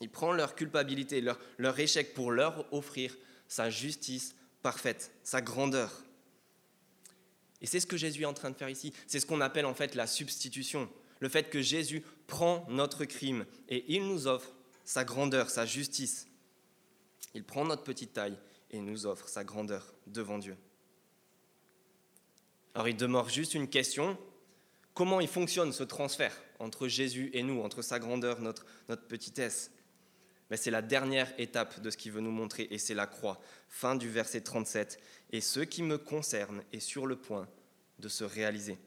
Il 0.00 0.10
prend 0.10 0.32
leur 0.32 0.54
culpabilité, 0.54 1.20
leur, 1.20 1.40
leur 1.56 1.78
échec 1.80 2.14
pour 2.14 2.30
leur 2.30 2.72
offrir 2.72 3.16
sa 3.48 3.68
justice 3.68 4.36
parfaite, 4.62 5.10
sa 5.24 5.40
grandeur. 5.40 6.04
Et 7.60 7.66
c'est 7.66 7.80
ce 7.80 7.86
que 7.86 7.96
Jésus 7.96 8.22
est 8.22 8.26
en 8.26 8.34
train 8.34 8.50
de 8.50 8.56
faire 8.56 8.68
ici. 8.68 8.92
C'est 9.06 9.18
ce 9.18 9.26
qu'on 9.26 9.40
appelle 9.40 9.66
en 9.66 9.74
fait 9.74 9.94
la 9.94 10.06
substitution. 10.06 10.88
Le 11.18 11.28
fait 11.28 11.50
que 11.50 11.60
Jésus 11.60 12.04
prend 12.28 12.64
notre 12.68 13.04
crime 13.04 13.44
et 13.68 13.84
il 13.88 14.06
nous 14.06 14.28
offre 14.28 14.54
sa 14.84 15.04
grandeur, 15.04 15.50
sa 15.50 15.66
justice. 15.66 16.27
Il 17.34 17.44
prend 17.44 17.64
notre 17.64 17.84
petite 17.84 18.12
taille 18.12 18.38
et 18.70 18.80
nous 18.80 19.06
offre 19.06 19.28
sa 19.28 19.44
grandeur 19.44 19.94
devant 20.06 20.38
Dieu. 20.38 20.56
Alors 22.74 22.88
il 22.88 22.96
demeure 22.96 23.28
juste 23.28 23.54
une 23.54 23.68
question, 23.68 24.18
comment 24.94 25.20
il 25.20 25.28
fonctionne 25.28 25.72
ce 25.72 25.82
transfert 25.82 26.36
entre 26.58 26.88
Jésus 26.88 27.30
et 27.32 27.42
nous, 27.42 27.60
entre 27.60 27.82
sa 27.82 27.98
grandeur, 27.98 28.40
notre, 28.40 28.66
notre 28.88 29.06
petitesse? 29.06 29.70
Mais 30.50 30.56
C'est 30.56 30.70
la 30.70 30.82
dernière 30.82 31.32
étape 31.38 31.80
de 31.80 31.90
ce 31.90 31.96
qu'il 31.96 32.12
veut 32.12 32.20
nous 32.20 32.30
montrer 32.30 32.68
et 32.70 32.78
c'est 32.78 32.94
la 32.94 33.06
croix. 33.06 33.40
Fin 33.68 33.96
du 33.96 34.08
verset 34.08 34.40
37. 34.40 34.98
Et 35.32 35.40
ce 35.40 35.60
qui 35.60 35.82
me 35.82 35.98
concerne 35.98 36.62
est 36.72 36.80
sur 36.80 37.06
le 37.06 37.16
point 37.16 37.48
de 37.98 38.08
se 38.08 38.24
réaliser. 38.24 38.78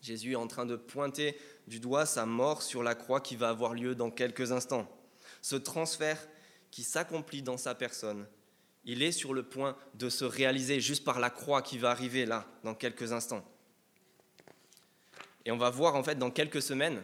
Jésus 0.00 0.32
est 0.32 0.36
en 0.36 0.48
train 0.48 0.66
de 0.66 0.74
pointer 0.74 1.38
du 1.68 1.78
doigt 1.78 2.06
sa 2.06 2.26
mort 2.26 2.62
sur 2.62 2.82
la 2.82 2.96
croix 2.96 3.20
qui 3.20 3.36
va 3.36 3.50
avoir 3.50 3.74
lieu 3.74 3.94
dans 3.94 4.10
quelques 4.10 4.50
instants. 4.50 4.88
Ce 5.40 5.54
transfert 5.54 6.26
qui 6.72 6.82
s'accomplit 6.82 7.42
dans 7.42 7.58
sa 7.58 7.76
personne, 7.76 8.26
il 8.84 9.02
est 9.02 9.12
sur 9.12 9.32
le 9.32 9.44
point 9.44 9.76
de 9.94 10.08
se 10.08 10.24
réaliser 10.24 10.80
juste 10.80 11.04
par 11.04 11.20
la 11.20 11.30
croix 11.30 11.62
qui 11.62 11.78
va 11.78 11.90
arriver 11.90 12.26
là, 12.26 12.46
dans 12.64 12.74
quelques 12.74 13.12
instants. 13.12 13.44
Et 15.44 15.52
on 15.52 15.58
va 15.58 15.70
voir 15.70 15.94
en 15.94 16.02
fait 16.02 16.16
dans 16.16 16.30
quelques 16.30 16.62
semaines 16.62 17.00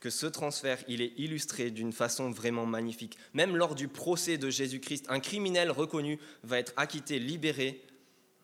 que 0.00 0.10
ce 0.10 0.26
transfert, 0.26 0.82
il 0.88 1.00
est 1.00 1.12
illustré 1.16 1.70
d'une 1.70 1.92
façon 1.92 2.30
vraiment 2.30 2.66
magnifique. 2.66 3.16
Même 3.34 3.56
lors 3.56 3.76
du 3.76 3.86
procès 3.86 4.36
de 4.36 4.50
Jésus-Christ, 4.50 5.06
un 5.08 5.20
criminel 5.20 5.70
reconnu 5.70 6.18
va 6.42 6.58
être 6.58 6.72
acquitté, 6.76 7.20
libéré 7.20 7.84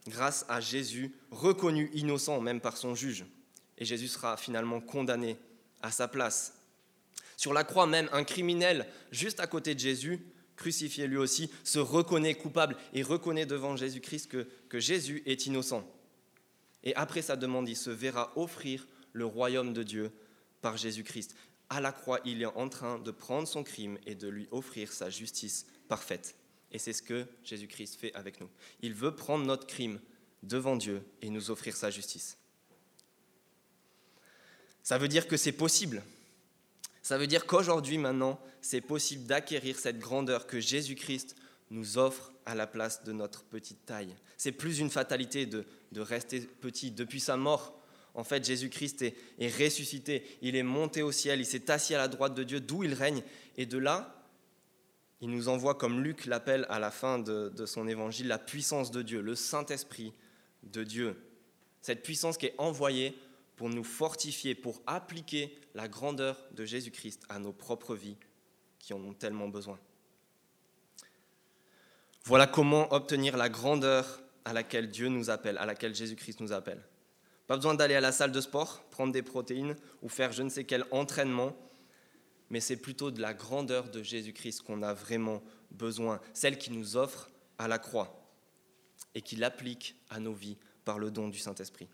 grâce 0.07 0.47
à 0.49 0.61
Jésus, 0.61 1.13
reconnu 1.33 1.91
innocent 1.95 2.41
même 2.41 2.61
par 2.61 2.77
son 2.77 2.95
juge. 2.95 3.25
Et 3.77 3.85
Jésus 3.85 4.09
sera 4.09 4.37
finalement 4.37 4.81
condamné 4.81 5.37
à 5.83 5.91
sa 5.91 6.07
place. 6.07 6.58
Sur 7.37 7.53
la 7.53 7.65
croix 7.65 7.87
même, 7.87 8.09
un 8.13 8.25
criminel 8.25 8.87
juste 9.11 9.41
à 9.41 9.47
côté 9.47 9.75
de 9.75 9.81
Jésus, 9.81 10.21
crucifié 10.57 11.07
lui 11.07 11.17
aussi, 11.17 11.51
se 11.65 11.79
reconnaît 11.79 12.35
coupable 12.35 12.77
et 12.93 13.03
reconnaît 13.03 13.47
devant 13.47 13.77
Jésus-Christ 13.77 14.29
que, 14.69 14.81
Jésus 14.81 15.23
est 15.25 15.47
innocent. 15.47 15.89
Et 16.83 16.95
après 16.97 17.23
sa 17.23 17.37
demande, 17.37 17.69
il 17.69 17.77
se 17.77 17.91
verra 17.91 18.33
offrir 18.37 18.87
le 19.13 19.25
royaume 19.25 19.73
de 19.73 19.83
Dieu 19.83 20.11
par 20.61 20.77
Jésus-Christ. 20.77 21.35
À 21.71 21.81
la 21.81 21.93
croix, 21.93 22.21
il 22.25 22.43
est 22.43 22.47
en 22.47 22.69
train 22.69 22.99
de 22.99 23.11
prendre 23.11 23.47
son 23.47 23.63
crime 23.63 23.99
et 24.07 24.15
de 24.15 24.29
lui 24.29 24.49
offrir 24.51 24.93
sa 24.93 25.11
justice 25.11 25.67
parfaite. 25.89 26.35
Et 26.73 26.79
c'est 26.79 26.93
ce 26.93 27.03
que 27.03 27.27
Jésus-Christ 27.45 27.97
fait 27.97 28.15
avec 28.15 28.41
nous. 28.41 28.49
Il 28.81 28.95
veut 28.95 29.15
prendre 29.15 29.45
notre 29.45 29.67
crime 29.67 30.01
devant 30.43 30.77
Dieu 30.77 31.03
et 31.23 31.31
nous 31.31 31.51
offrir 31.51 31.77
sa 31.77 31.91
justice. 31.91 32.37
Ça 34.83 34.99
veut 34.99 35.09
dire 35.09 35.29
que 35.29 35.37
c'est 35.37 35.53
possible 35.53 36.03
ça 37.09 37.17
veut 37.17 37.27
dire 37.27 37.47
qu'aujourd'hui, 37.47 37.97
maintenant, 37.97 38.39
c'est 38.61 38.83
possible 38.83 39.25
d'acquérir 39.25 39.79
cette 39.79 39.99
grandeur 39.99 40.47
que 40.47 40.61
Jésus-Christ 40.61 41.37
nous 41.71 41.97
offre 41.97 42.35
à 42.45 42.55
la 42.55 42.67
place 42.67 43.03
de 43.03 43.13
notre 43.13 43.45
petite 43.45 43.87
taille. 43.87 44.15
C'est 44.37 44.53
plus 44.53 44.79
une 44.79 44.91
fatalité 44.91 45.47
de, 45.47 45.65
rester 45.97 46.41
petit. 46.41 46.91
Depuis 46.91 47.21
sa 47.21 47.39
mort, 47.39 47.81
en 48.13 48.25
fait, 48.25 48.45
Jésus-Christ 48.45 49.01
est, 49.39 49.57
ressuscité, 49.59 50.23
il 50.43 50.55
est 50.55 50.63
monté 50.63 51.01
au 51.01 51.11
ciel, 51.11 51.41
il 51.41 51.47
s'est 51.47 51.71
assis 51.71 51.95
à 51.95 51.99
la 51.99 52.09
droite 52.09 52.35
de 52.35 52.43
Dieu, 52.43 52.61
d'où 52.61 52.85
il 52.85 52.93
règne. 52.93 53.23
Et 53.57 53.65
de 53.65 53.79
là, 53.79 54.23
il 55.23 55.31
nous 55.31 55.49
envoie, 55.49 55.77
comme 55.77 56.03
Luc 56.03 56.27
l'appelle 56.27 56.67
à 56.69 56.79
la 56.79 56.91
fin 56.91 57.19
de, 57.19 57.49
de 57.49 57.65
son 57.65 57.89
évangile, 57.89 58.29
la 58.29 58.39
puissance 58.39 58.91
de 58.91 59.01
Dieu, 59.01 59.23
le 59.23 59.35
Saint-Esprit 59.35 60.13
de 60.63 60.85
Dieu. 60.85 61.17
Cette 61.81 62.03
puissance 62.03 62.37
qui 62.37 62.45
est 62.45 62.55
envoyée 62.59 63.17
pour 63.59 63.69
nous 63.69 63.83
fortifier, 63.83 64.55
pour 64.55 64.81
appliquer 64.87 65.53
la 65.75 65.89
grandeur 65.89 66.41
de 66.53 66.65
Jésus-Christ 66.65 67.25
à 67.29 67.41
nos 67.41 67.53
propres 67.53 67.97
vies 67.97 68.17
qui 68.79 68.95
en 68.95 69.01
ont 69.01 69.13
tellement 69.13 69.49
besoin. 69.49 69.81
Voilà 72.23 72.47
comment 72.47 72.93
obtenir 72.93 73.37
la 73.37 73.49
grandeur 73.49 74.23
à 74.45 74.53
laquelle 74.53 74.89
Dieu 74.89 75.09
nous 75.09 75.29
appelle, 75.29 75.59
à 75.59 75.67
laquelle 75.67 75.93
Jésus-Christ 75.93 76.39
nous 76.39 76.53
appelle. 76.53 76.81
Pas 77.49 77.57
besoin 77.57 77.75
d'aller 77.75 77.97
à 77.97 78.01
la 78.01 78.13
salle 78.13 78.31
de 78.31 78.41
sport, 78.41 78.85
prendre 78.91 79.13
des 79.13 79.23
protéines 79.23 79.75
ou 80.03 80.09
faire 80.09 80.31
je 80.31 80.45
ne 80.45 80.51
sais 80.51 80.63
quel 80.63 80.85
entraînement, 80.93 81.57
mais 82.51 82.61
c'est 82.61 82.77
plutôt 82.77 83.11
de 83.11 83.21
la 83.21 83.35
grandeur 83.35 83.91
de 83.91 84.05
Jésus-Christ 84.05 84.63
qu'on 84.63 84.83
a 84.83 84.95
vraiment 84.95 85.43
besoin, 85.73 86.21
celle 86.33 86.59
qui 86.59 86.71
nous 86.71 86.97
offre 86.97 87.29
à 87.59 87.67
la 87.67 87.81
croix 87.81 88.25
et 89.17 89.21
qui 89.21 89.35
l'applique 89.35 89.97
à 90.11 90.21
nos 90.21 90.33
vies 90.33 90.59
par 90.85 91.01
le 91.01 91.11
don 91.11 91.29
du 91.29 91.39
Saint-Esprit. 91.39 91.89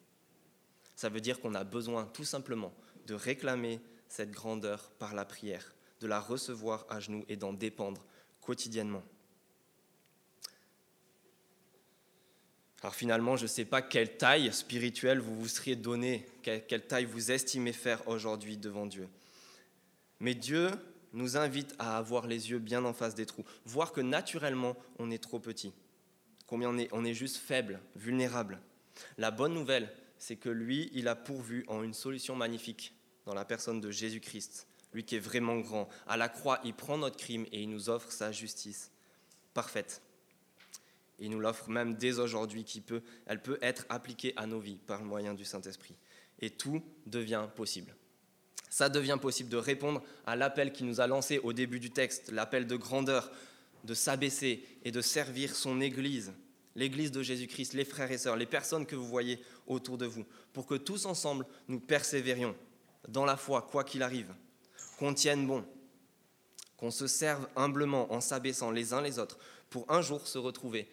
Ça 0.97 1.09
veut 1.09 1.21
dire 1.21 1.41
qu'on 1.41 1.55
a 1.55 1.65
besoin 1.65 2.07
tout 2.07 2.25
simplement 2.25 2.73
de 3.07 3.15
réclamer 3.15 3.81
cette 4.09 4.31
grandeur 4.31 4.91
par 4.99 5.15
la 5.15 5.25
prière, 5.25 5.75
de 6.01 6.07
la 6.07 6.21
recevoir 6.21 6.87
à 6.89 7.01
genoux 7.01 7.25
et 7.29 7.37
d'en 7.37 7.53
dépendre 7.53 8.05
quotidiennement. 8.41 9.03
Alors 12.83 12.95
finalement, 12.95 13.37
je 13.37 13.45
ne 13.45 13.49
sais 13.49 13.65
pas 13.65 13.81
quelle 13.81 14.19
taille 14.19 14.53
spirituelle 14.53 15.19
vous 15.19 15.35
vous 15.35 15.49
seriez 15.49 15.75
donné, 15.75 16.27
quelle 16.43 16.87
taille 16.87 17.07
vous 17.07 17.31
estimez 17.31 17.73
faire 17.73 18.07
aujourd'hui 18.07 18.59
devant 18.59 18.85
Dieu. 18.85 19.09
Mais 20.21 20.35
Dieu 20.35 20.71
nous 21.15 21.39
invite 21.39 21.75
à 21.79 21.97
avoir 21.97 22.27
les 22.27 22.51
yeux 22.51 22.59
bien 22.59 22.85
en 22.85 22.93
face 22.93 23.15
des 23.15 23.25
trous, 23.25 23.45
voir 23.65 23.93
que 23.93 24.03
naturellement, 24.03 24.77
on 24.99 25.11
est 25.11 25.23
trop 25.23 25.39
petit, 25.39 25.73
combien 26.47 26.69
on 26.69 26.77
est, 26.77 26.89
on 26.93 27.07
est 27.07 27.15
juste 27.15 27.39
faible, 27.39 27.81
vulnérable. 27.97 28.61
La 29.17 29.31
bonne 29.31 29.55
nouvelle, 29.55 29.91
c'est 30.25 30.37
que 30.37 30.49
lui, 30.49 30.89
il 30.95 31.09
a 31.09 31.17
pourvu 31.17 31.67
en 31.69 31.83
une 31.83 31.93
solution 31.93 32.35
magnifique 32.35 32.95
dans 33.27 33.35
la 33.35 33.45
personne 33.45 33.83
de 33.83 33.91
Jésus-Christ, 33.91 34.67
lui 34.95 35.05
qui 35.05 35.17
est 35.17 35.19
vraiment 35.21 35.59
grand. 35.59 35.87
À 36.07 36.17
la 36.17 36.31
croix, 36.31 36.61
il 36.65 36.73
prend 36.73 36.97
notre 36.97 37.19
crime 37.19 37.45
et 37.53 37.61
il 37.61 37.69
nous 37.69 37.91
offre 37.91 38.11
sa 38.11 38.33
justice 38.33 38.91
parfaite. 39.53 40.01
il 41.19 41.29
nous 41.29 41.41
l'offre 41.41 41.69
même 41.69 41.97
dès 41.97 42.21
aujourd'hui, 42.21 42.65
qui 42.65 42.81
peut, 42.81 43.03
elle 43.27 43.43
peut 43.43 43.59
être 43.61 43.85
appliquée 43.91 44.33
à 44.37 44.47
nos 44.47 44.61
vies 44.61 44.79
par 44.87 45.03
le 45.03 45.07
moyen 45.07 45.35
du 45.35 45.45
Saint-Esprit. 45.45 45.95
Et 46.41 46.49
tout 46.49 46.83
devient 47.05 47.47
possible. 47.55 47.95
Ça 48.71 48.89
devient 48.89 49.19
possible 49.21 49.51
de 49.51 49.59
répondre 49.59 50.03
à 50.25 50.37
l'appel 50.37 50.73
qui 50.73 50.85
nous 50.85 51.03
a 51.03 51.07
lancé 51.07 51.39
au 51.41 51.53
début 51.53 51.81
du 51.81 51.91
texte, 51.91 52.33
l'appel 52.33 52.67
de 52.67 52.77
grandeur, 52.77 53.31
de 53.85 53.93
s'abaisser 53.93 54.65
et 54.87 54.91
de 54.91 55.03
servir 55.03 55.55
son 55.55 55.83
Église 55.83 56.33
l'Église 56.77 57.13
de 57.13 57.23
Jésus-Christ, 57.23 57.75
les 57.75 57.85
frères 57.85 58.11
et 58.11 58.19
sœurs, 58.19 58.37
les 58.37 58.47
personnes 58.47 58.87
que 58.87 58.97
vous 58.97 59.07
voyez 59.07 59.39
autour 59.67 59.99
de 59.99 60.07
vous, 60.07 60.25
pour 60.53 60.67
que 60.67 60.75
tous 60.75 61.07
ensemble 61.07 61.47
nous 61.69 61.81
persévérions 61.81 62.55
dans 63.09 63.25
la 63.25 63.37
foi, 63.37 63.63
quoi 63.63 63.85
qu'il 63.85 64.03
arrive, 64.03 64.35
qu'on 64.99 65.15
tienne 65.15 65.47
bon, 65.47 65.65
qu'on 66.77 66.91
se 66.91 67.07
serve 67.07 67.49
humblement 67.57 68.13
en 68.13 68.21
s'abaissant 68.21 68.71
les 68.71 68.93
uns 68.93 69.03
les 69.03 69.19
autres, 69.19 69.39
pour 69.71 69.91
un 69.91 70.03
jour 70.03 70.27
se 70.27 70.39
retrouver 70.39 70.89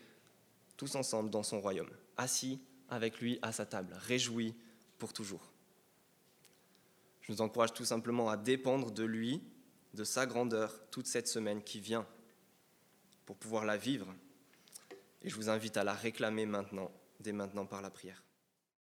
tous 0.78 0.96
ensemble 0.96 1.30
dans 1.30 1.44
son 1.44 1.62
royaume, 1.62 1.90
assis 2.18 2.60
avec 2.90 3.20
lui 3.20 3.40
à 3.42 3.52
sa 3.52 3.66
table, 3.66 3.96
réjouis 4.08 4.56
pour 4.98 5.14
toujours. 5.14 5.52
Je 7.22 7.32
nous 7.32 7.42
encourage 7.42 7.74
tout 7.74 7.86
simplement 7.86 8.30
à 8.30 8.38
dépendre 8.38 8.92
de 8.92 9.04
lui, 9.04 9.42
de 9.94 10.04
sa 10.04 10.26
grandeur, 10.26 10.74
toute 10.90 11.08
cette 11.08 11.28
semaine 11.28 11.64
qui 11.64 11.80
vient, 11.80 12.06
pour 13.26 13.38
pouvoir 13.38 13.66
la 13.66 13.78
vivre. 13.78 14.14
Et 15.22 15.30
je 15.30 15.36
vous 15.36 15.50
invite 15.50 15.78
à 15.78 15.84
la 15.84 15.94
réclamer 15.94 16.46
maintenant, 16.46 16.92
dès 17.20 17.32
maintenant 17.32 17.66
par 17.66 17.82
la 17.82 17.90
prière. 17.90 18.24